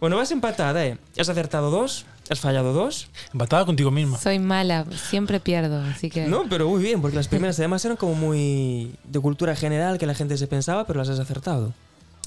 Bueno, 0.00 0.16
vas 0.16 0.32
empatada, 0.32 0.84
¿eh? 0.84 0.98
Has 1.16 1.28
acertado 1.28 1.70
dos, 1.70 2.06
has 2.30 2.40
fallado 2.40 2.72
dos. 2.72 3.08
Empatada 3.32 3.64
contigo 3.64 3.90
misma. 3.90 4.18
Soy 4.18 4.38
mala, 4.38 4.86
siempre 5.10 5.40
pierdo, 5.40 5.80
así 5.82 6.10
que. 6.10 6.26
No, 6.26 6.44
pero 6.48 6.68
muy 6.68 6.82
bien, 6.82 7.00
porque 7.00 7.16
las 7.16 7.28
primeras 7.28 7.58
además 7.58 7.84
eran 7.84 7.96
como 7.96 8.14
muy 8.14 8.94
de 9.04 9.20
cultura 9.20 9.54
general 9.56 9.98
que 9.98 10.06
la 10.06 10.14
gente 10.14 10.36
se 10.36 10.46
pensaba, 10.46 10.86
pero 10.86 10.98
las 10.98 11.08
has 11.08 11.20
acertado. 11.20 11.72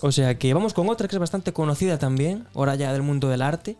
O 0.01 0.11
sea 0.11 0.37
que 0.37 0.53
vamos 0.53 0.73
con 0.73 0.89
otra 0.89 1.07
que 1.07 1.15
es 1.15 1.19
bastante 1.19 1.53
conocida 1.53 1.97
también, 1.97 2.45
ahora 2.53 2.75
ya 2.75 2.93
del 2.93 3.01
mundo 3.01 3.29
del 3.29 3.41
arte. 3.41 3.75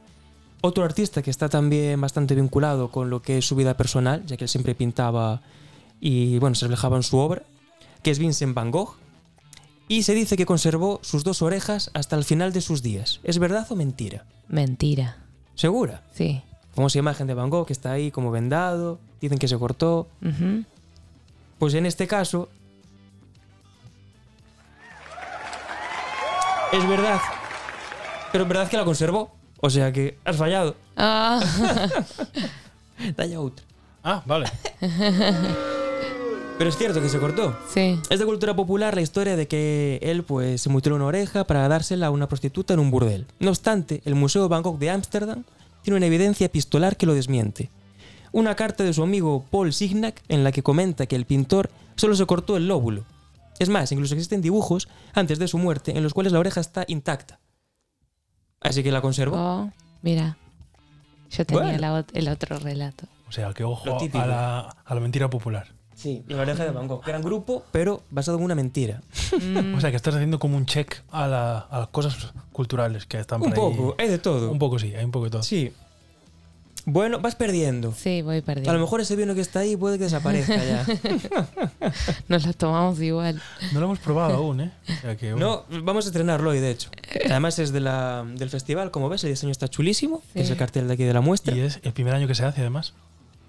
Otro 0.62 0.84
artista 0.84 1.22
que 1.22 1.30
está 1.30 1.50
también 1.50 2.02
bastante 2.02 2.34
vinculado 2.34 2.90
con 2.90 3.12
lo 3.12 3.22
que 3.22 3.38
es 3.38 3.46
su 3.46 3.56
vida 3.56 3.78
personal, 3.78 4.26
ya 4.26 4.38
que 4.38 4.46
él 4.46 4.50
siempre 4.50 4.74
pintaba 4.74 5.42
y 6.00 6.40
bueno, 6.40 6.56
se 6.56 6.66
reflejaba 6.66 6.98
en 6.98 7.04
su 7.04 7.18
obra, 7.18 7.44
que 8.02 8.12
es 8.12 8.20
Vincent 8.20 8.56
Van 8.56 8.72
Gogh. 8.72 8.96
Y 9.88 10.04
se 10.04 10.14
dice 10.14 10.36
que 10.36 10.46
conservó 10.46 11.00
sus 11.04 11.24
dos 11.24 11.42
orejas 11.42 11.92
hasta 11.94 12.16
el 12.16 12.26
final 12.26 12.52
de 12.52 12.62
sus 12.62 12.82
días. 12.82 13.20
¿Es 13.24 13.40
verdad 13.40 13.68
o 13.70 13.76
mentira? 13.76 14.26
Mentira. 14.48 15.27
¿Segura? 15.58 16.02
Sí. 16.14 16.42
Famosa 16.76 17.00
imagen 17.00 17.26
de 17.26 17.34
Van 17.34 17.50
Gogh 17.50 17.66
que 17.66 17.74
está 17.74 17.92
ahí 17.92 18.12
como 18.12 18.30
vendado, 18.30 19.00
dicen 19.20 19.40
que 19.40 19.48
se 19.48 19.58
cortó. 19.58 20.08
Pues 21.58 21.74
en 21.74 21.88
este 21.88 22.08
caso. 22.08 22.48
Es 26.72 26.88
verdad. 26.88 27.20
Pero 28.32 28.44
es 28.44 28.48
verdad 28.48 28.70
que 28.70 28.78
la 28.78 28.86
conservó. 28.86 29.32
O 29.60 29.70
sea 29.72 29.92
que 29.92 30.20
has 30.24 30.38
fallado. 30.38 30.76
Ah, 30.96 31.40
Dale 33.16 33.38
otra. 33.38 33.66
Ah, 34.04 34.22
vale. 34.28 34.46
Pero 36.58 36.70
es 36.72 36.78
cierto 36.78 37.02
que 37.02 37.10
se 37.10 37.20
cortó. 37.20 37.56
sí. 37.72 38.00
Es 38.10 38.18
de 38.20 38.26
cultura 38.26 38.56
popular 38.56 38.96
la 38.96 39.02
historia 39.02 39.36
de 39.36 39.48
que 39.48 40.00
él 40.02 40.24
pues 40.24 40.62
se 40.62 40.70
mutiló 40.70 40.96
una 40.96 41.06
oreja 41.06 41.44
para 41.46 41.68
dársela 41.68 42.08
a 42.08 42.12
una 42.12 42.28
prostituta 42.28 42.74
en 42.74 42.80
un 42.80 42.90
burdel. 42.90 43.28
No 43.40 43.50
obstante, 43.50 44.02
el 44.06 44.16
Museo 44.16 44.48
Gogh 44.50 44.80
de 44.80 44.90
Ámsterdam 44.90 45.44
tiene 45.84 45.98
una 45.98 46.08
evidencia 46.08 46.46
epistolar 46.48 46.98
que 46.98 47.06
lo 47.06 47.14
desmiente. 47.14 47.70
Una 48.32 48.56
carta 48.56 48.84
de 48.84 48.94
su 48.94 49.04
amigo 49.04 49.46
Paul 49.52 49.72
Signac 49.72 50.22
en 50.30 50.44
la 50.44 50.52
que 50.52 50.64
comenta 50.64 51.06
que 51.06 51.16
el 51.16 51.26
pintor 51.26 51.70
solo 51.96 52.16
se 52.16 52.26
cortó 52.26 52.58
el 52.58 52.68
lóbulo. 52.68 53.06
Es 53.60 53.70
más, 53.70 53.92
incluso 53.92 54.16
existen 54.16 54.42
dibujos 54.42 54.88
antes 55.14 55.38
de 55.40 55.48
su 55.48 55.60
muerte 55.60 55.96
en 55.96 56.04
los 56.04 56.14
cuales 56.14 56.34
la 56.34 56.40
oreja 56.40 56.60
está 56.60 56.86
intacta. 56.88 57.40
Así 58.62 58.82
que 58.84 58.92
la 58.92 59.02
conservo. 59.02 59.36
Oh, 59.38 59.72
mira. 60.02 60.38
Yo 61.30 61.46
tenía 61.46 61.64
Bueno. 61.64 61.78
la 61.80 62.06
el 62.14 62.30
otro 62.30 62.58
relato. 62.58 63.06
O 63.30 63.32
sea, 63.32 63.54
que 63.54 63.64
ojo 63.64 63.98
típico. 63.98 64.20
a 64.20 64.26
la, 64.26 64.60
a 64.86 64.96
la 64.96 65.02
mentira 65.02 65.30
popular. 65.30 65.68
Sí, 65.98 66.24
y 66.30 66.34
la 66.36 66.44
oreja 66.44 66.64
de 66.64 66.70
Van 66.70 66.88
Gogh. 66.88 67.04
Gran 67.04 67.24
grupo, 67.24 67.64
pero 67.72 68.04
basado 68.12 68.38
en 68.38 68.44
una 68.44 68.54
mentira. 68.54 69.02
Mm, 69.42 69.74
O 69.74 69.82
sea, 69.82 69.90
que 69.90 69.96
estás 69.96 70.14
haciendo 70.14 70.38
como 70.38 70.56
un 70.56 70.68
check 70.68 70.96
a, 71.12 71.26
la- 71.28 71.58
a 71.58 71.80
las 71.80 71.88
cosas 71.88 72.34
culturales 72.52 73.08
que 73.08 73.20
están 73.20 73.40
por 73.40 73.48
Un 73.48 73.54
ahí. 73.56 73.60
poco, 73.60 73.96
hay 73.98 74.08
de 74.08 74.20
todo. 74.20 74.52
Un 74.52 74.60
poco 74.60 74.78
sí, 74.78 74.94
hay 74.94 75.04
un 75.04 75.10
poco 75.12 75.26
de 75.26 75.32
todo. 75.32 75.42
Sí. 75.44 75.74
Bueno, 76.86 77.20
vas 77.20 77.36
perdiendo. 77.36 77.94
Sí, 77.94 78.22
voy 78.22 78.36
A 78.36 78.40
lo 78.40 78.46
perdiendo. 78.46 78.80
mejor 78.80 79.02
ese 79.02 79.16
vino 79.16 79.34
que 79.36 79.42
está 79.42 79.60
ahí 79.62 79.76
puede 79.76 79.98
que 79.98 80.06
desaparezca 80.06 80.56
ya. 80.64 80.86
Nos 82.30 82.46
las 82.46 82.56
tomamos 82.56 83.02
igual. 83.02 83.42
No 83.74 83.80
lo 83.80 83.88
hemos 83.88 84.00
probado 84.00 84.36
aún, 84.36 84.62
¿eh? 84.62 84.72
O 84.98 85.02
sea 85.02 85.18
que, 85.18 85.34
bueno. 85.34 85.66
No, 85.70 85.82
vamos 85.84 86.06
a 86.06 86.10
estrenarlo 86.10 86.52
hoy, 86.52 86.60
de 86.60 86.72
hecho. 86.72 86.90
Además 87.26 87.60
es 87.60 87.72
de 87.74 87.80
la, 87.82 88.24
del 88.36 88.50
festival, 88.50 88.92
como 88.92 89.10
ves, 89.10 89.24
el 89.26 89.32
diseño 89.32 89.52
está 89.52 89.68
chulísimo, 89.68 90.22
que 90.34 90.42
es 90.42 90.50
el 90.50 90.58
cartel 90.58 90.88
de 90.88 90.94
aquí 90.94 91.04
de 91.04 91.14
la 91.14 91.22
muestra. 91.22 91.56
Y 91.56 91.60
es 91.62 91.80
el 91.84 91.92
primer 91.92 92.14
año 92.14 92.28
que 92.28 92.36
se 92.36 92.46
hace, 92.46 92.62
además. 92.62 92.94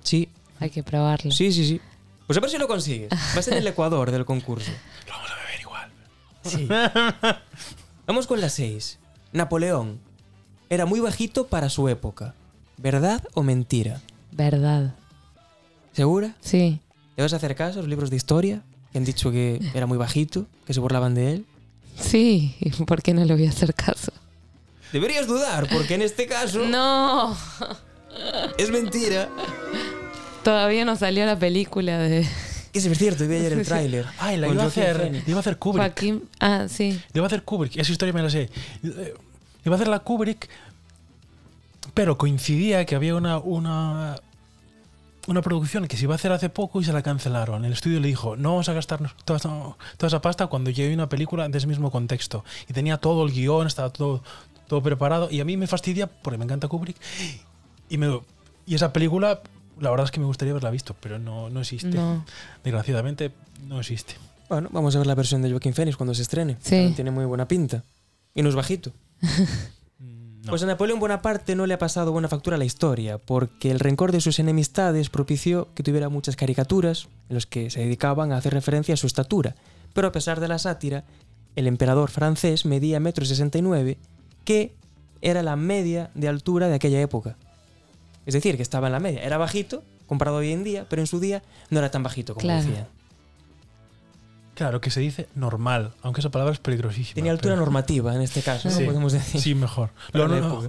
Sí, 0.02 0.30
Hay 0.58 0.70
que 0.70 0.82
probarlo. 0.82 1.30
sí, 1.30 1.52
sí, 1.52 1.64
sí. 1.66 1.80
Pues 2.28 2.36
a 2.36 2.40
ver 2.40 2.50
si 2.50 2.58
lo 2.58 2.68
consigues. 2.68 3.10
Va 3.12 3.40
a 3.40 3.42
ser 3.42 3.54
el 3.54 3.66
Ecuador 3.66 4.12
del 4.12 4.24
concurso. 4.24 4.70
Lo 5.06 5.12
vamos 5.14 5.30
a 5.32 5.34
beber 5.36 5.60
igual. 5.60 5.90
Sí. 6.44 6.68
Vamos 8.06 8.26
con 8.28 8.40
la 8.40 8.48
6. 8.48 8.98
Napoleón. 9.32 9.98
Era 10.70 10.86
muy 10.86 11.00
bajito 11.00 11.46
para 11.48 11.68
su 11.68 11.88
época. 11.88 12.34
¿Verdad 12.76 13.22
o 13.34 13.42
mentira? 13.42 14.00
Verdad. 14.32 14.94
¿Segura? 15.92 16.36
Sí. 16.40 16.80
¿Le 17.16 17.22
vas 17.24 17.32
a 17.32 17.36
hacer 17.36 17.54
caso 17.56 17.80
a 17.80 17.82
los 17.82 17.88
libros 17.90 18.08
de 18.10 18.16
historia? 18.16 18.62
Que 18.92 18.98
han 18.98 19.04
dicho 19.04 19.30
que 19.30 19.60
era 19.74 19.86
muy 19.86 19.98
bajito, 19.98 20.46
que 20.66 20.72
se 20.74 20.80
burlaban 20.80 21.14
de 21.14 21.32
él. 21.32 21.46
Sí. 22.00 22.56
¿Por 22.86 23.02
qué 23.02 23.12
no 23.12 23.24
le 23.24 23.34
voy 23.34 23.46
a 23.46 23.50
hacer 23.50 23.74
caso? 23.74 24.12
Deberías 24.92 25.26
dudar, 25.26 25.68
porque 25.68 25.94
en 25.94 26.02
este 26.02 26.26
caso 26.26 26.60
No. 26.66 27.36
es 28.56 28.70
mentira. 28.70 29.28
Todavía 30.42 30.84
no 30.84 30.96
salió 30.96 31.26
la 31.26 31.38
película 31.38 31.98
de 31.98 32.26
Que 32.72 32.78
es 32.80 32.98
cierto, 32.98 33.26
vi 33.26 33.36
ayer 33.36 33.52
el 33.54 33.66
tráiler. 33.66 34.06
Ay, 34.18 34.36
la 34.36 34.48
iba 34.48 34.62
a 34.62 34.66
hacer, 34.66 35.10
la 35.12 35.18
iba 35.26 35.36
a 35.38 35.40
hacer 35.40 35.58
Kubrick. 35.58 35.82
Joaquín. 35.82 36.22
Ah, 36.40 36.66
sí. 36.68 36.92
Le 36.92 37.18
iba 37.18 37.24
a 37.24 37.28
hacer 37.28 37.42
Kubrick, 37.42 37.76
esa 37.76 37.90
historia 37.92 38.12
me 38.12 38.22
la 38.22 38.30
sé. 38.30 38.50
Iba 39.64 39.74
a 39.74 39.76
hacer 39.76 39.88
la 39.88 40.00
Kubrick, 40.00 40.48
pero 41.94 42.18
coincidía 42.18 42.84
que 42.84 42.94
había 42.94 43.14
una, 43.14 43.38
una, 43.38 44.16
una 45.26 45.42
producción 45.42 45.88
que 45.88 45.96
se 45.96 46.04
iba 46.04 46.14
a 46.14 46.16
hacer 46.16 46.30
hace 46.30 46.50
poco 46.50 46.80
y 46.80 46.84
se 46.84 46.92
la 46.92 47.02
cancelaron. 47.02 47.64
El 47.64 47.72
estudio 47.72 48.00
le 48.00 48.08
dijo, 48.08 48.36
no 48.36 48.50
vamos 48.50 48.68
a 48.68 48.74
gastarnos 48.74 49.16
toda, 49.24 49.38
esa- 49.38 49.48
toda 49.96 50.08
esa 50.08 50.20
pasta 50.20 50.46
cuando 50.46 50.70
llegue 50.70 50.94
una 50.94 51.08
película 51.08 51.48
de 51.48 51.58
ese 51.58 51.66
mismo 51.66 51.90
contexto. 51.90 52.44
Y 52.68 52.72
tenía 52.74 52.98
todo 52.98 53.24
el 53.26 53.32
guion, 53.32 53.66
estaba 53.66 53.90
todo, 53.90 54.22
todo 54.68 54.82
preparado. 54.82 55.28
Y 55.30 55.40
a 55.40 55.44
mí 55.44 55.56
me 55.56 55.66
fastidia, 55.66 56.06
porque 56.06 56.38
me 56.38 56.44
encanta 56.44 56.68
Kubrick. 56.68 56.96
Y, 57.88 57.96
me, 57.96 58.20
y 58.66 58.74
esa 58.74 58.92
película, 58.92 59.40
la 59.80 59.90
verdad 59.90 60.04
es 60.04 60.10
que 60.10 60.20
me 60.20 60.26
gustaría 60.26 60.52
haberla 60.52 60.70
visto, 60.70 60.94
pero 61.00 61.18
no, 61.18 61.50
no 61.50 61.60
existe. 61.60 61.88
No. 61.88 62.24
Desgraciadamente, 62.64 63.32
no 63.66 63.80
existe. 63.80 64.14
Bueno, 64.48 64.68
vamos 64.72 64.94
a 64.94 64.98
ver 64.98 65.06
la 65.06 65.14
versión 65.14 65.42
de 65.42 65.50
Joaquin 65.50 65.74
Phoenix 65.74 65.96
cuando 65.96 66.14
se 66.14 66.22
estrene. 66.22 66.56
Sí. 66.60 66.92
Tiene 66.94 67.10
muy 67.10 67.24
buena 67.24 67.46
pinta. 67.46 67.84
Y 68.34 68.42
no 68.42 68.48
es 68.48 68.54
bajito. 68.54 68.92
No. 70.00 70.52
Pues 70.52 70.62
a 70.62 70.66
Napoleón 70.66 71.00
Bonaparte 71.00 71.56
no 71.56 71.66
le 71.66 71.74
ha 71.74 71.78
pasado 71.78 72.12
buena 72.12 72.28
factura 72.28 72.54
a 72.54 72.58
la 72.58 72.64
historia, 72.64 73.18
porque 73.18 73.70
el 73.70 73.80
rencor 73.80 74.12
de 74.12 74.20
sus 74.20 74.38
enemistades 74.38 75.10
propició 75.10 75.68
que 75.74 75.82
tuviera 75.82 76.08
muchas 76.08 76.36
caricaturas 76.36 77.08
en 77.28 77.34
los 77.34 77.46
que 77.46 77.68
se 77.68 77.80
dedicaban 77.80 78.32
a 78.32 78.36
hacer 78.36 78.54
referencia 78.54 78.94
a 78.94 78.96
su 78.96 79.06
estatura. 79.08 79.56
Pero 79.92 80.08
a 80.08 80.12
pesar 80.12 80.40
de 80.40 80.48
la 80.48 80.58
sátira, 80.58 81.04
el 81.56 81.66
emperador 81.66 82.10
francés 82.10 82.64
medía 82.64 83.00
1,69 83.00 83.80
m, 83.80 83.98
que 84.44 84.72
era 85.20 85.42
la 85.42 85.56
media 85.56 86.10
de 86.14 86.28
altura 86.28 86.68
de 86.68 86.76
aquella 86.76 87.00
época. 87.00 87.36
Es 88.28 88.34
decir, 88.34 88.56
que 88.56 88.62
estaba 88.62 88.88
en 88.88 88.92
la 88.92 89.00
media. 89.00 89.22
Era 89.22 89.38
bajito, 89.38 89.82
comparado 90.06 90.36
hoy 90.36 90.52
en 90.52 90.62
día, 90.62 90.84
pero 90.90 91.00
en 91.00 91.06
su 91.06 91.18
día 91.18 91.42
no 91.70 91.78
era 91.78 91.90
tan 91.90 92.02
bajito 92.02 92.34
como 92.34 92.42
Claro. 92.42 92.62
decían. 92.62 92.86
Claro, 94.54 94.82
que 94.82 94.90
se 94.90 95.00
dice 95.00 95.28
normal, 95.34 95.94
aunque 96.02 96.20
esa 96.20 96.28
palabra 96.30 96.52
es 96.52 96.58
peligrosísima. 96.58 97.14
Tenía 97.14 97.32
altura 97.32 97.54
pero- 97.54 97.64
normativa 97.64 98.14
en 98.14 98.20
este 98.20 98.42
caso, 98.42 98.68
¿no? 98.68 98.76
Sí. 98.76 98.84
podemos 98.84 99.12
decir. 99.14 99.40
Sí, 99.40 99.54
mejor. 99.54 99.88
Lo, 100.12 100.28
no- 100.28 100.68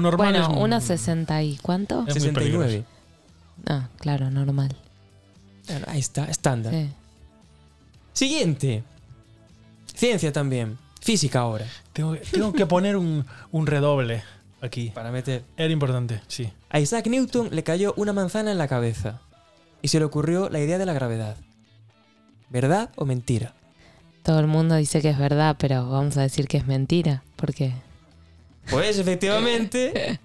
normal 0.00 0.32
Bueno, 0.32 0.52
es... 0.52 0.62
una 0.62 0.80
60 0.82 1.42
y 1.44 1.56
cuánto? 1.62 2.00
Es 2.00 2.14
muy 2.16 2.20
69. 2.20 2.84
Ah, 3.66 3.88
claro, 3.98 4.30
normal. 4.30 4.76
Ahí 5.86 6.00
está, 6.00 6.26
estándar. 6.26 6.74
Sí. 6.74 6.90
Siguiente. 8.12 8.84
Ciencia 9.94 10.30
también. 10.32 10.76
Física 11.00 11.40
ahora. 11.40 11.64
Tengo, 11.94 12.12
que- 12.12 12.18
tengo 12.20 12.52
que 12.52 12.66
poner 12.66 12.96
un, 12.98 13.24
un 13.50 13.66
redoble 13.66 14.22
aquí. 14.60 14.90
Para 14.90 15.10
meter. 15.10 15.44
Era 15.56 15.72
importante, 15.72 16.20
sí. 16.28 16.52
A 16.70 16.80
Isaac 16.80 17.06
Newton 17.06 17.48
le 17.52 17.62
cayó 17.62 17.94
una 17.96 18.12
manzana 18.12 18.50
en 18.52 18.58
la 18.58 18.68
cabeza 18.68 19.20
y 19.82 19.88
se 19.88 19.98
le 19.98 20.04
ocurrió 20.04 20.48
la 20.48 20.60
idea 20.60 20.78
de 20.78 20.86
la 20.86 20.92
gravedad. 20.92 21.36
¿Verdad 22.50 22.90
o 22.96 23.04
mentira? 23.04 23.54
Todo 24.22 24.40
el 24.40 24.46
mundo 24.46 24.74
dice 24.76 25.00
que 25.00 25.10
es 25.10 25.18
verdad, 25.18 25.56
pero 25.58 25.88
vamos 25.88 26.16
a 26.16 26.22
decir 26.22 26.48
que 26.48 26.58
es 26.58 26.66
mentira. 26.66 27.22
porque 27.36 27.72
Pues 28.70 28.98
efectivamente. 28.98 30.18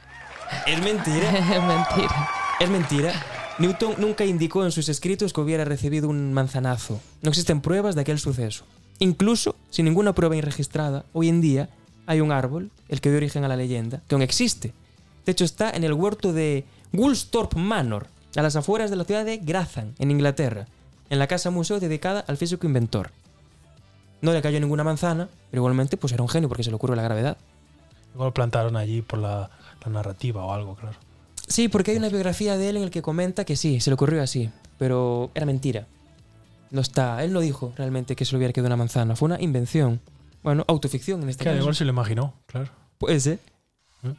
es 0.66 0.82
mentira. 0.82 1.30
es 1.38 1.62
mentira. 1.62 2.28
Es 2.60 2.70
mentira. 2.70 3.12
Newton 3.58 3.94
nunca 3.98 4.24
indicó 4.24 4.64
en 4.64 4.72
sus 4.72 4.88
escritos 4.88 5.32
que 5.32 5.40
hubiera 5.40 5.64
recibido 5.64 6.08
un 6.08 6.32
manzanazo. 6.32 7.00
No 7.22 7.30
existen 7.30 7.60
pruebas 7.60 7.94
de 7.94 8.02
aquel 8.02 8.18
suceso. 8.18 8.64
Incluso, 8.98 9.56
sin 9.70 9.84
ninguna 9.86 10.14
prueba 10.14 10.34
registrada, 10.40 11.04
hoy 11.12 11.28
en 11.28 11.40
día 11.40 11.68
hay 12.06 12.20
un 12.20 12.32
árbol, 12.32 12.70
el 12.88 13.00
que 13.00 13.10
dio 13.10 13.18
origen 13.18 13.44
a 13.44 13.48
la 13.48 13.56
leyenda, 13.56 14.02
que 14.08 14.14
aún 14.14 14.22
existe. 14.22 14.72
De 15.24 15.32
hecho, 15.32 15.44
está 15.44 15.70
en 15.70 15.84
el 15.84 15.92
huerto 15.92 16.32
de 16.32 16.64
Woolsthorpe 16.92 17.58
Manor, 17.58 18.06
a 18.36 18.42
las 18.42 18.56
afueras 18.56 18.90
de 18.90 18.96
la 18.96 19.04
ciudad 19.04 19.24
de 19.24 19.38
Grathan, 19.38 19.94
en 19.98 20.10
Inglaterra, 20.10 20.66
en 21.10 21.18
la 21.18 21.26
casa 21.26 21.50
museo 21.50 21.80
dedicada 21.80 22.24
al 22.26 22.36
físico 22.36 22.66
inventor. 22.66 23.10
No 24.20 24.32
le 24.32 24.42
cayó 24.42 24.60
ninguna 24.60 24.84
manzana, 24.84 25.28
pero 25.50 25.60
igualmente 25.60 25.96
pues 25.96 26.12
era 26.12 26.22
un 26.22 26.28
genio 26.28 26.48
porque 26.48 26.64
se 26.64 26.70
le 26.70 26.76
ocurrió 26.76 26.96
la 26.96 27.02
gravedad. 27.02 27.36
Igual 28.14 28.28
lo 28.28 28.34
plantaron 28.34 28.76
allí 28.76 29.02
por 29.02 29.18
la, 29.18 29.50
la 29.84 29.92
narrativa 29.92 30.44
o 30.44 30.52
algo, 30.52 30.74
claro. 30.74 30.96
Sí, 31.46 31.68
porque 31.68 31.92
hay 31.92 31.96
una 31.96 32.08
biografía 32.08 32.56
de 32.56 32.68
él 32.70 32.76
en 32.76 32.82
el 32.84 32.90
que 32.90 33.02
comenta 33.02 33.44
que 33.44 33.56
sí, 33.56 33.80
se 33.80 33.90
le 33.90 33.94
ocurrió 33.94 34.22
así, 34.22 34.50
pero 34.78 35.30
era 35.34 35.46
mentira. 35.46 35.86
No 36.70 36.80
está, 36.80 37.22
él 37.22 37.32
no 37.32 37.40
dijo 37.40 37.72
realmente 37.76 38.16
que 38.16 38.24
se 38.24 38.32
le 38.32 38.38
hubiera 38.38 38.52
quedado 38.52 38.66
una 38.66 38.76
manzana, 38.76 39.14
fue 39.16 39.26
una 39.26 39.40
invención. 39.40 40.00
Bueno, 40.46 40.64
autoficción 40.68 41.20
en 41.24 41.28
este 41.28 41.42
Claro, 41.42 41.56
caso. 41.56 41.62
igual 41.64 41.74
se 41.74 41.84
lo 41.84 41.90
imaginó, 41.90 42.34
claro. 42.46 42.70
Puede 42.98 43.18
ser. 43.18 43.40
¿Eh? 44.04 44.14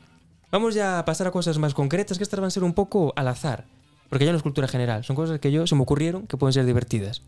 Vamos 0.51 0.75
ya 0.75 0.99
a 0.99 1.05
pasar 1.05 1.25
a 1.27 1.31
cosas 1.31 1.57
más 1.57 1.73
concretas, 1.73 2.17
que 2.17 2.23
estas 2.25 2.37
van 2.41 2.47
a 2.47 2.51
ser 2.51 2.65
un 2.65 2.73
poco 2.73 3.13
al 3.15 3.29
azar, 3.29 3.63
porque 4.09 4.25
ya 4.25 4.31
no 4.31 4.37
es 4.37 4.43
cultura 4.43 4.67
general, 4.67 5.05
son 5.05 5.15
cosas 5.15 5.39
que 5.39 5.53
yo 5.53 5.65
se 5.67 5.75
me 5.75 5.83
ocurrieron 5.83 6.27
que 6.27 6.35
pueden 6.35 6.51
ser 6.51 6.65
divertidas. 6.65 7.21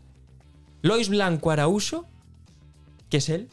Lois 0.82 1.08
Blanco 1.08 1.50
Araujo, 1.50 2.04
que 3.08 3.16
es 3.16 3.30
él, 3.30 3.48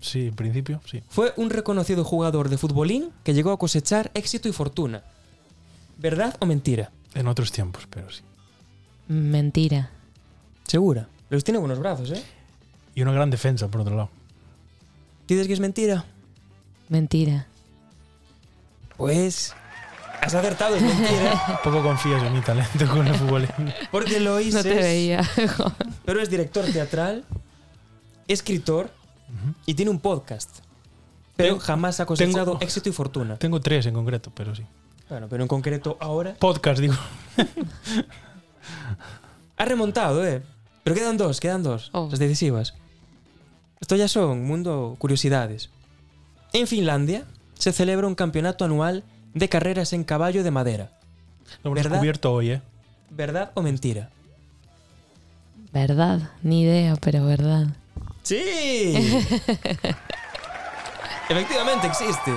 Sí, 0.00 0.28
en 0.28 0.36
principio, 0.36 0.80
sí. 0.84 1.02
fue 1.08 1.32
un 1.36 1.50
reconocido 1.50 2.04
jugador 2.04 2.48
de 2.48 2.56
futbolín 2.56 3.10
que 3.24 3.34
llegó 3.34 3.50
a 3.50 3.58
cosechar 3.58 4.12
éxito 4.14 4.48
y 4.48 4.52
fortuna. 4.52 5.02
¿Verdad 5.96 6.36
o 6.38 6.46
mentira? 6.46 6.92
En 7.14 7.26
otros 7.26 7.50
tiempos, 7.50 7.88
pero 7.90 8.08
sí. 8.12 8.22
Mentira. 9.08 9.90
Segura. 10.68 11.08
Los 11.30 11.42
tiene 11.42 11.58
buenos 11.58 11.80
brazos, 11.80 12.12
¿eh? 12.12 12.22
Y 12.94 13.02
una 13.02 13.10
gran 13.10 13.28
defensa, 13.30 13.66
por 13.66 13.80
otro 13.80 13.96
lado. 13.96 14.10
¿Dices 15.28 15.46
que 15.46 15.52
es 15.52 15.60
mentira? 15.60 16.04
Mentira. 16.88 17.46
Pues. 18.96 19.54
Has 20.20 20.34
acertado, 20.34 20.74
es 20.74 20.82
mentira. 20.82 21.60
Poco 21.64 21.82
confías 21.82 22.22
en 22.24 22.32
mi 22.32 22.40
talento 22.40 22.88
con 22.88 23.06
el 23.06 23.14
fútbol. 23.14 23.46
Porque 23.92 24.18
lo 24.18 24.40
hice. 24.40 24.56
No 24.56 24.62
te 24.64 24.74
veía. 24.74 25.22
Pero 26.04 26.20
es 26.20 26.28
director 26.28 26.64
teatral, 26.64 27.24
escritor 28.26 28.90
y 29.66 29.74
tiene 29.74 29.90
un 29.92 30.00
podcast. 30.00 30.50
Pero 31.36 31.50
Tengo- 31.54 31.60
jamás 31.60 32.00
ha 32.00 32.06
cosechado 32.06 32.52
tengo- 32.52 32.60
éxito 32.60 32.88
y 32.88 32.92
fortuna. 32.92 33.36
Tengo 33.36 33.60
tres 33.60 33.86
en 33.86 33.94
concreto, 33.94 34.32
pero 34.34 34.54
sí. 34.56 34.64
Bueno, 35.08 35.28
pero 35.28 35.44
en 35.44 35.48
concreto 35.48 35.96
ahora. 36.00 36.34
Podcast, 36.34 36.80
digo. 36.80 36.94
Ha 39.56 39.64
remontado, 39.64 40.26
¿eh? 40.26 40.42
Pero 40.82 40.96
quedan 40.96 41.16
dos, 41.16 41.38
quedan 41.40 41.62
dos. 41.62 41.90
Oh. 41.92 42.08
Las 42.10 42.18
decisivas. 42.18 42.74
Esto 43.80 43.96
ya 43.96 44.08
son 44.08 44.44
mundo 44.44 44.96
curiosidades. 44.98 45.70
En 46.52 46.66
Finlandia 46.66 47.24
se 47.54 47.72
celebra 47.72 48.06
un 48.06 48.14
campeonato 48.14 48.64
anual 48.64 49.04
de 49.34 49.48
carreras 49.48 49.92
en 49.92 50.04
caballo 50.04 50.42
de 50.42 50.50
madera. 50.50 50.90
Lo 51.62 51.68
hemos 51.70 51.76
¿Verdad? 51.76 51.90
descubierto 51.92 52.32
hoy, 52.32 52.50
¿eh? 52.52 52.62
¿Verdad 53.10 53.52
o 53.54 53.62
mentira? 53.62 54.10
Verdad. 55.72 56.30
Ni 56.42 56.62
idea, 56.62 56.96
pero 56.96 57.24
verdad. 57.26 57.68
¡Sí! 58.22 58.94
Efectivamente 61.28 61.86
existe. 61.86 62.32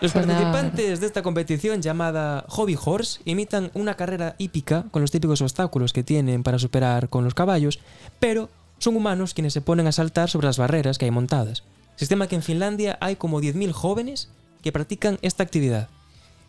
Los 0.00 0.12
Sonaba. 0.12 0.34
participantes 0.34 1.00
de 1.00 1.06
esta 1.06 1.22
competición 1.22 1.80
llamada 1.80 2.44
Hobby 2.48 2.76
Horse 2.82 3.20
imitan 3.24 3.70
una 3.72 3.94
carrera 3.94 4.34
hípica 4.38 4.84
con 4.90 5.00
los 5.00 5.10
típicos 5.10 5.40
obstáculos 5.40 5.94
que 5.94 6.02
tienen 6.02 6.42
para 6.42 6.58
superar 6.58 7.08
con 7.08 7.24
los 7.24 7.32
caballos, 7.32 7.80
pero 8.20 8.50
son 8.78 8.96
humanos 8.96 9.34
quienes 9.34 9.52
se 9.52 9.60
ponen 9.60 9.86
a 9.86 9.92
saltar 9.92 10.30
sobre 10.30 10.46
las 10.46 10.58
barreras 10.58 10.98
que 10.98 11.04
hay 11.06 11.10
montadas. 11.10 11.62
Sistema 11.96 12.28
que 12.28 12.36
en 12.36 12.42
Finlandia 12.42 12.98
hay 13.00 13.16
como 13.16 13.40
10.000 13.40 13.72
jóvenes 13.72 14.28
que 14.62 14.72
practican 14.72 15.18
esta 15.22 15.42
actividad. 15.42 15.88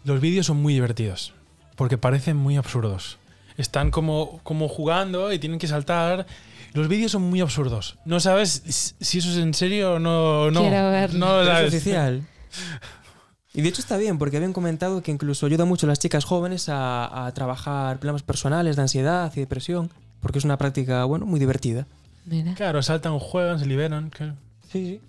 Los 0.03 0.19
vídeos 0.21 0.45
son 0.45 0.57
muy 0.57 0.73
divertidos, 0.73 1.33
porque 1.75 1.97
parecen 1.97 2.37
muy 2.37 2.57
absurdos. 2.57 3.17
Están 3.57 3.91
como, 3.91 4.39
como 4.43 4.67
jugando 4.67 5.31
y 5.31 5.39
tienen 5.39 5.59
que 5.59 5.67
saltar. 5.67 6.27
Los 6.73 6.87
vídeos 6.87 7.11
son 7.11 7.23
muy 7.23 7.41
absurdos. 7.41 7.97
No 8.05 8.19
sabes 8.19 8.93
si 8.99 9.17
eso 9.17 9.31
es 9.31 9.37
en 9.37 9.53
serio 9.53 9.93
o 9.93 9.99
no. 9.99 10.51
no 10.51 10.61
Quiero 10.61 10.91
verlo. 10.91 11.19
No, 11.19 11.41
es 11.41 11.67
oficial. 11.67 12.23
Y 13.53 13.61
de 13.61 13.69
hecho 13.69 13.81
está 13.81 13.97
bien, 13.97 14.19
porque 14.19 14.37
habían 14.37 14.53
comentado 14.53 15.01
que 15.01 15.11
incluso 15.11 15.45
ayuda 15.45 15.65
mucho 15.65 15.87
a 15.87 15.89
las 15.89 15.97
chicas 15.97 16.25
jóvenes 16.25 16.69
a, 16.69 17.25
a 17.25 17.33
trabajar 17.33 17.97
problemas 17.97 18.21
personales 18.21 18.75
de 18.75 18.83
ansiedad 18.83 19.31
y 19.35 19.39
depresión, 19.39 19.89
porque 20.19 20.37
es 20.37 20.45
una 20.45 20.57
práctica, 20.57 21.05
bueno, 21.05 21.25
muy 21.25 21.39
divertida. 21.39 21.87
Mira. 22.27 22.53
Claro, 22.53 22.83
saltan, 22.83 23.17
juegan, 23.19 23.57
se 23.59 23.65
liberan. 23.65 24.09
claro. 24.11 24.35
Sí, 24.71 24.99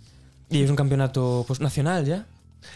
sí. 0.50 0.56
Y 0.56 0.62
es 0.62 0.70
un 0.70 0.76
campeonato 0.76 1.44
pues, 1.46 1.60
nacional 1.60 2.06
ya. 2.06 2.24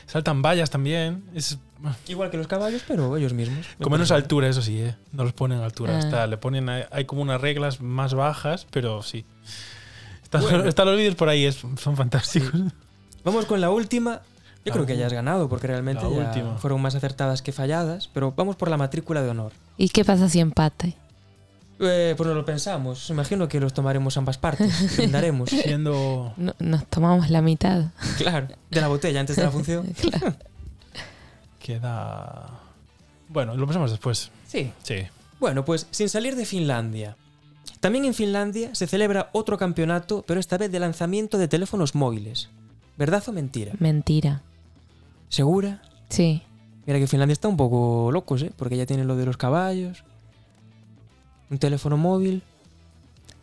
Saltan 0.07 0.43
vallas 0.43 0.69
también. 0.69 1.25
Es 1.35 1.59
Igual 2.07 2.31
que 2.31 2.37
los 2.37 2.47
caballos, 2.47 2.83
pero 2.87 3.17
ellos 3.17 3.33
mismos. 3.33 3.67
con 3.81 3.91
menos 3.91 4.11
altura, 4.13 4.49
eso 4.49 4.63
sí, 4.63 4.79
¿eh? 4.81 4.95
No 5.13 5.25
los 5.25 5.33
ponen 5.33 5.59
a 5.61 5.65
altura. 5.65 5.97
Ah. 5.97 5.99
Está, 5.99 6.27
le 6.27 6.37
ponen, 6.37 6.69
hay 6.69 6.85
hay 6.93 7.05
como 7.07 7.23
unas 7.23 7.41
reglas 7.41 7.81
más 7.81 8.15
bajas, 8.15 8.67
pero 8.71 9.03
sí. 9.03 9.25
Están, 10.23 10.43
Bueno. 10.43 10.65
los 10.85 10.97
vídeos 10.97 11.15
por 11.17 11.29
ahí, 11.29 11.45
es- 11.45 11.57
son 11.57 11.97
fantásticos. 11.97 12.53
Vamos 13.25 13.47
con 13.47 13.61
la 13.61 13.71
última. 13.71 14.21
Yo 14.65 14.71
La 14.71 14.73
creo 14.75 14.87
que 14.87 14.97
ya 14.97 15.07
has 15.07 15.13
ganado, 15.13 15.49
porque 15.49 15.67
realmente 15.67 16.05
ya 16.15 16.57
fueron 16.59 16.81
más 16.81 16.95
acertadas 16.95 17.43
que 17.43 17.51
falladas. 17.51 18.09
Pero 18.15 18.33
vamos 18.37 18.55
por 18.55 18.71
la 18.71 18.77
matrícula 18.77 19.21
de 19.23 19.31
honor. 19.31 19.53
¿Y 19.77 19.89
qué 19.89 20.05
pasa 20.05 20.29
si 20.29 20.39
empate? 20.39 20.95
Eh, 21.85 22.15
pues 22.17 22.29
no 22.29 22.35
lo 22.35 22.45
pensamos. 22.45 23.11
Imagino 23.11 23.49
que 23.49 23.59
los 23.61 23.75
tomaremos 23.75 24.17
ambas 24.17 24.39
partes. 24.39 24.97
Brindaremos. 24.97 25.51
Siendo. 25.51 26.33
No- 26.37 26.55
nos 26.61 26.87
tomamos 26.87 27.29
la 27.31 27.43
mitad. 27.43 27.87
claro. 28.19 28.49
De 28.71 28.81
la 28.81 28.89
botella 28.89 29.21
antes 29.21 29.37
de 29.37 29.43
la 29.43 29.51
función. 29.51 29.93
Claro. 30.01 30.35
Queda. 31.59 32.49
Bueno, 33.29 33.57
lo 33.57 33.67
pasamos 33.67 33.91
después. 33.91 34.31
Sí. 34.47 34.73
Sí. 34.83 34.97
Bueno, 35.41 35.65
pues 35.65 35.87
sin 35.91 36.09
salir 36.09 36.37
de 36.37 36.45
Finlandia. 36.45 37.17
También 37.81 38.05
en 38.05 38.15
Finlandia 38.15 38.75
se 38.75 38.87
celebra 38.87 39.31
otro 39.33 39.59
campeonato, 39.59 40.25
pero 40.27 40.39
esta 40.41 40.59
vez 40.59 40.71
de 40.71 40.79
lanzamiento 40.81 41.39
de 41.39 41.49
teléfonos 41.49 41.95
móviles. 41.95 42.49
¿Verdad 42.97 43.23
o 43.29 43.33
mentira? 43.33 43.73
Mentira. 43.79 44.43
¿Segura? 45.29 45.83
Sí. 46.09 46.43
Mira 46.87 46.99
que 46.99 47.07
Finlandia 47.07 47.33
está 47.33 47.49
un 47.49 47.57
poco 47.57 48.11
locos, 48.13 48.43
¿eh? 48.43 48.53
Porque 48.57 48.77
ya 48.77 48.87
tienen 48.87 49.07
lo 49.07 49.17
de 49.17 49.25
los 49.25 49.37
caballos. 49.37 50.05
Un 51.53 51.59
teléfono 51.59 51.99
móvil. 51.99 52.43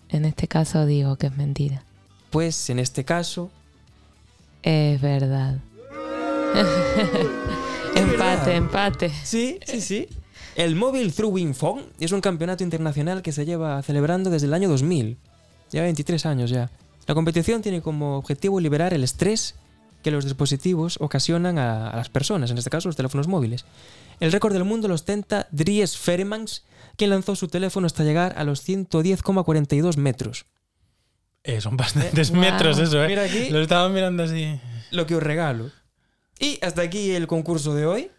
En 0.09 0.25
este 0.25 0.47
caso 0.47 0.87
digo 0.87 1.15
que 1.17 1.27
es 1.27 1.37
mentira. 1.37 1.83
Pues 2.31 2.71
en 2.71 2.79
este 2.79 3.05
caso. 3.05 3.51
Es 4.63 4.99
verdad. 4.99 5.59
Empate, 7.95 8.17
verdad. 8.17 8.55
empate. 8.55 9.11
Sí, 9.23 9.59
sí, 9.63 9.79
sí. 9.79 10.07
El 10.55 10.75
Mobile 10.75 11.11
Throwing 11.11 11.53
Phone 11.53 11.83
es 11.99 12.11
un 12.11 12.21
campeonato 12.21 12.63
internacional 12.63 13.21
que 13.21 13.31
se 13.31 13.45
lleva 13.45 13.79
celebrando 13.83 14.31
desde 14.31 14.47
el 14.47 14.55
año 14.55 14.69
2000. 14.69 15.15
Lleva 15.71 15.83
23 15.83 16.25
años 16.25 16.49
ya. 16.49 16.71
La 17.05 17.13
competición 17.13 17.61
tiene 17.61 17.83
como 17.83 18.17
objetivo 18.17 18.59
liberar 18.59 18.95
el 18.95 19.03
estrés 19.03 19.53
que 20.03 20.11
los 20.11 20.23
dispositivos 20.25 20.97
ocasionan 21.01 21.57
a, 21.57 21.89
a 21.89 21.95
las 21.97 22.09
personas, 22.09 22.51
en 22.51 22.57
este 22.57 22.69
caso 22.69 22.87
los 22.89 22.95
teléfonos 22.95 23.27
móviles. 23.27 23.65
El 24.19 24.31
récord 24.31 24.53
del 24.53 24.63
mundo 24.65 24.87
lo 24.87 24.95
ostenta 24.95 25.47
Dries 25.51 25.97
Feremans, 25.97 26.65
quien 26.97 27.09
lanzó 27.09 27.35
su 27.35 27.47
teléfono 27.47 27.85
hasta 27.87 28.03
llegar 28.03 28.33
a 28.37 28.43
los 28.43 28.67
110,42 28.67 29.97
metros. 29.97 30.45
Eh, 31.43 31.61
son 31.61 31.77
bastantes 31.77 32.29
Eh, 32.29 32.33
wow. 32.33 32.41
metros 32.41 32.79
eso, 32.79 33.01
¿eh? 33.03 33.07
Mira 33.07 33.23
aquí 33.23 33.49
Lo 33.49 33.61
estaba 33.61 33.87
mirando 33.89 34.23
así. 34.23 34.59
lo 34.91 35.05
que 35.05 35.15
os 35.15 35.23
regalo. 35.23 35.71
Y 36.39 36.59
hasta 36.61 36.81
aquí 36.81 37.11
el 37.11 37.27
concurso 37.27 37.73
de 37.75 37.85
hoy. 37.85 38.11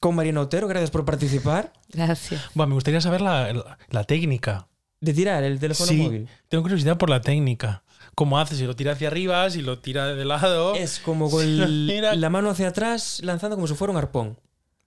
Con 0.00 0.14
Marina 0.14 0.40
Otero, 0.40 0.68
gracias 0.68 0.90
por 0.92 1.04
participar. 1.04 1.72
Gracias. 1.88 2.40
Bueno, 2.54 2.68
me 2.70 2.74
gustaría 2.74 3.00
saber 3.00 3.20
la, 3.20 3.52
la- 3.52 3.78
la 3.90 4.04
técnica. 4.04 4.68
De 5.00 5.12
tirar 5.12 5.42
el 5.42 5.58
teléfono 5.58 5.88
Sí. 5.88 5.96
móvil. 5.96 6.28
Tengo 6.48 6.62
curiosidad 6.62 6.96
por 6.98 7.10
la 7.10 7.20
técnica. 7.20 7.82
¿Cómo 8.18 8.38
hace? 8.40 8.56
Si 8.56 8.64
lo 8.66 8.74
tira 8.74 8.92
hacia 8.94 9.06
arriba, 9.06 9.48
si 9.48 9.62
lo 9.62 9.78
tira 9.78 10.06
de 10.06 10.24
lado. 10.24 10.74
Es 10.74 10.98
como 10.98 11.30
con 11.30 11.40
el- 11.44 11.86
Mira. 11.86 12.16
la 12.16 12.28
mano 12.30 12.50
hacia 12.50 12.66
atrás 12.68 13.20
lanzando 13.22 13.54
como 13.56 13.68
si 13.68 13.74
fuera 13.74 13.92
un 13.92 13.96
arpón. 13.96 14.36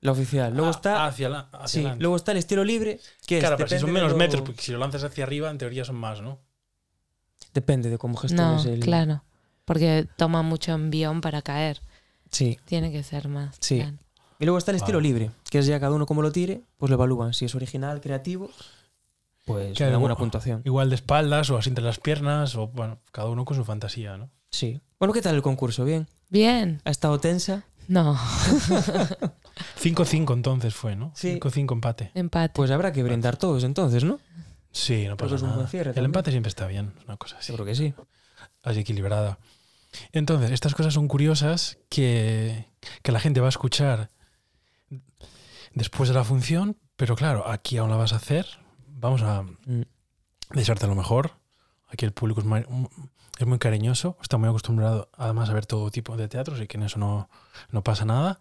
La 0.02 0.12
oficial. 0.12 0.52
Luego 0.54 0.68
Ah, 0.68 0.72
está. 0.72 1.06
Hacia, 1.06 1.30
la, 1.30 1.40
hacia 1.54 1.68
sí, 1.68 1.80
adelante. 1.80 2.02
luego 2.02 2.16
está 2.18 2.32
el 2.34 2.40
estilo 2.40 2.64
libre, 2.66 3.00
que 3.26 3.38
es. 3.38 3.42
claro, 3.42 3.56
pero 3.56 3.70
si 3.70 3.80
son 3.80 3.92
menos 3.92 4.12
lo- 4.12 4.18
metros, 4.18 4.42
porque 4.42 4.62
si 4.62 4.72
lo 4.74 4.80
lanzas 4.80 5.04
hacia 5.06 5.24
arriba, 5.24 5.50
en 5.50 5.58
teoría 5.58 5.86
son 5.86 5.96
más, 5.96 6.22
¿no? 6.22 6.40
Depende 7.54 7.90
de 7.90 7.98
cómo 7.98 8.16
No, 8.16 8.20
gestiones 8.20 8.66
el. 8.66 8.80
claro. 8.82 9.24
Porque 9.66 10.08
toma 10.18 10.42
mucho 10.42 10.74
envión 10.74 11.22
para 11.22 11.42
caer. 11.42 11.82
Sí. 12.32 12.60
Tiene 12.66 12.92
que 12.92 13.04
ser 13.04 13.28
más. 13.28 13.56
Sí. 13.60 13.78
claro. 13.78 13.98
Y 14.40 14.46
luego 14.46 14.58
está 14.58 14.72
el 14.72 14.78
estilo 14.78 14.98
Vale. 14.98 15.08
libre, 15.08 15.32
que 15.50 15.60
es 15.60 15.68
ya 15.68 15.80
cada 15.80 15.94
uno 15.94 16.06
como 16.08 16.22
lo 16.24 16.32
tire, 16.32 16.64
pues 16.78 16.90
lo 16.90 16.96
evalúan. 16.96 17.34
Si 17.34 17.46
es 17.46 17.54
original, 17.56 18.02
creativo, 18.02 18.50
pues 19.46 19.80
una 19.80 19.98
bueno. 19.98 20.18
puntuación. 20.18 20.62
Igual 20.66 20.90
de 20.90 20.96
espaldas 20.96 21.50
o 21.50 21.58
así 21.58 21.70
entre 21.70 21.84
las 21.84 22.00
piernas, 22.00 22.56
o 22.56 22.68
bueno, 22.68 23.00
cada 23.12 23.30
uno 23.30 23.46
con 23.46 23.58
su 23.58 23.66
fantasía, 23.66 24.18
¿no? 24.18 24.30
Sí. 24.52 24.82
Bueno, 25.00 25.14
¿qué 25.14 25.22
tal 25.22 25.36
el 25.36 25.42
concurso? 25.42 25.84
¿Bien? 25.86 26.08
Bien. 26.30 26.82
¿Ha 26.86 26.92
estado 26.92 27.20
tensa? 27.20 27.64
No. 27.88 28.16
5-5 29.82 30.34
entonces 30.34 30.74
fue, 30.76 30.96
¿no? 30.96 31.12
Sí. 31.16 31.40
5-5 31.40 31.74
empate. 31.74 32.12
Empate. 32.14 32.54
Pues 32.56 32.72
habrá 32.72 32.92
que 32.92 33.04
brindar 33.04 33.38
todos 33.38 33.64
entonces, 33.64 34.04
¿no? 34.04 34.20
Sí, 34.72 35.06
no 35.08 35.18
que 35.18 35.26
pasa 35.26 35.46
nada. 35.46 35.68
cierre 35.68 35.90
El 35.90 35.96
también. 35.96 36.06
empate 36.06 36.32
siempre 36.32 36.50
está 36.50 36.68
bien, 36.68 36.94
es 36.98 37.06
una 37.06 37.18
cosa 37.18 37.38
así. 37.38 37.52
Yo 37.52 37.56
creo 37.56 37.66
que 37.66 37.76
sí. 37.76 37.94
así 38.64 38.80
equilibrada. 38.80 39.40
Entonces, 40.14 40.52
estas 40.52 40.74
cosas 40.76 40.94
son 40.94 41.08
curiosas 41.10 41.80
que, 41.90 42.70
que 43.02 43.12
la 43.12 43.20
gente 43.20 43.42
va 43.42 43.48
a 43.48 43.50
escuchar 43.50 44.10
después 45.74 46.08
de 46.10 46.16
la 46.16 46.24
función, 46.24 46.78
pero 46.96 47.16
claro, 47.16 47.50
aquí 47.50 47.78
aún 47.78 47.90
la 47.90 47.98
vas 47.98 48.14
a 48.14 48.18
hacer. 48.18 48.46
Vamos 49.02 49.22
a 49.24 49.42
Mm. 49.44 49.82
desearte 50.54 50.88
lo 50.88 50.96
mejor. 50.96 51.32
Aquí 51.90 52.06
el 52.06 52.14
público 52.14 52.40
es 52.42 52.46
muy, 52.46 52.64
es 53.40 53.48
muy 53.48 53.58
cariñoso, 53.60 54.16
está 54.22 54.38
muy 54.38 54.48
acostumbrado 54.48 55.10
además 55.18 55.50
a 55.50 55.54
ver 55.54 55.66
todo 55.66 55.90
tipo 55.92 56.16
de 56.16 56.28
teatros 56.28 56.62
y 56.62 56.68
que 56.68 56.78
en 56.78 56.84
eso 56.84 57.00
no, 57.00 57.30
no 57.72 57.84
pasa 57.84 58.06
nada. 58.06 58.40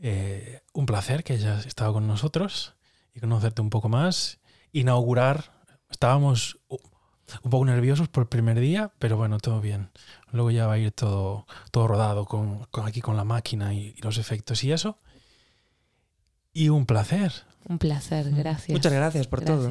Eh, 0.00 0.62
un 0.72 0.86
placer 0.86 1.22
que 1.24 1.34
hayas 1.34 1.66
estado 1.66 1.92
con 1.92 2.06
nosotros 2.06 2.74
y 3.14 3.20
conocerte 3.20 3.62
un 3.62 3.70
poco 3.70 3.88
más. 3.88 4.38
Inaugurar, 4.72 5.52
estábamos 5.90 6.58
un 6.68 7.50
poco 7.50 7.64
nerviosos 7.66 8.08
por 8.08 8.22
el 8.22 8.28
primer 8.28 8.58
día, 8.58 8.92
pero 8.98 9.16
bueno, 9.16 9.38
todo 9.38 9.60
bien. 9.60 9.90
Luego 10.32 10.50
ya 10.50 10.66
va 10.66 10.74
a 10.74 10.78
ir 10.78 10.92
todo, 10.92 11.46
todo 11.70 11.86
rodado 11.88 12.24
con, 12.24 12.64
con 12.70 12.86
aquí 12.86 13.00
con 13.02 13.16
la 13.16 13.24
máquina 13.24 13.74
y, 13.74 13.94
y 13.96 14.00
los 14.02 14.18
efectos 14.18 14.64
y 14.64 14.72
eso. 14.72 14.98
Y 16.52 16.70
un 16.70 16.86
placer. 16.86 17.32
Un 17.66 17.78
placer, 17.78 18.30
gracias. 18.30 18.70
Muchas 18.70 18.92
gracias 18.92 19.26
por 19.26 19.42
todo. 19.42 19.70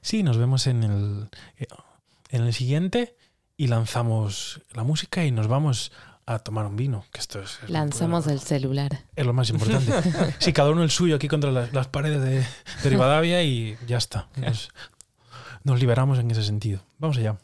Sí, 0.00 0.22
nos 0.22 0.38
vemos 0.38 0.66
en 0.66 0.84
el, 0.84 1.28
eh, 1.58 1.66
en 2.30 2.42
el 2.42 2.52
siguiente 2.52 3.16
y 3.56 3.66
lanzamos 3.68 4.60
la 4.74 4.84
música 4.84 5.24
y 5.24 5.32
nos 5.32 5.48
vamos 5.48 5.92
a 6.26 6.40
tomar 6.40 6.66
un 6.66 6.76
vino. 6.76 7.04
Que 7.12 7.20
esto 7.20 7.40
es, 7.40 7.58
Lanzamos 7.68 8.26
el 8.26 8.40
celular. 8.40 9.04
Es 9.14 9.24
lo 9.26 9.32
más 9.32 9.50
importante. 9.50 9.92
sí, 10.38 10.52
cada 10.52 10.70
uno 10.70 10.82
el 10.82 10.90
suyo 10.90 11.16
aquí 11.16 11.28
contra 11.28 11.50
las, 11.50 11.88
paredes 11.88 12.22
de, 12.22 12.44
de, 12.82 12.90
Rivadavia 12.90 13.42
y 13.42 13.76
ya 13.86 13.96
está. 13.96 14.28
Nos 15.64 15.80
liberamos 15.80 16.18
en 16.18 16.30
ese 16.30 16.42
sentido. 16.42 16.80
Vamos 16.98 17.16
allá. 17.16 17.38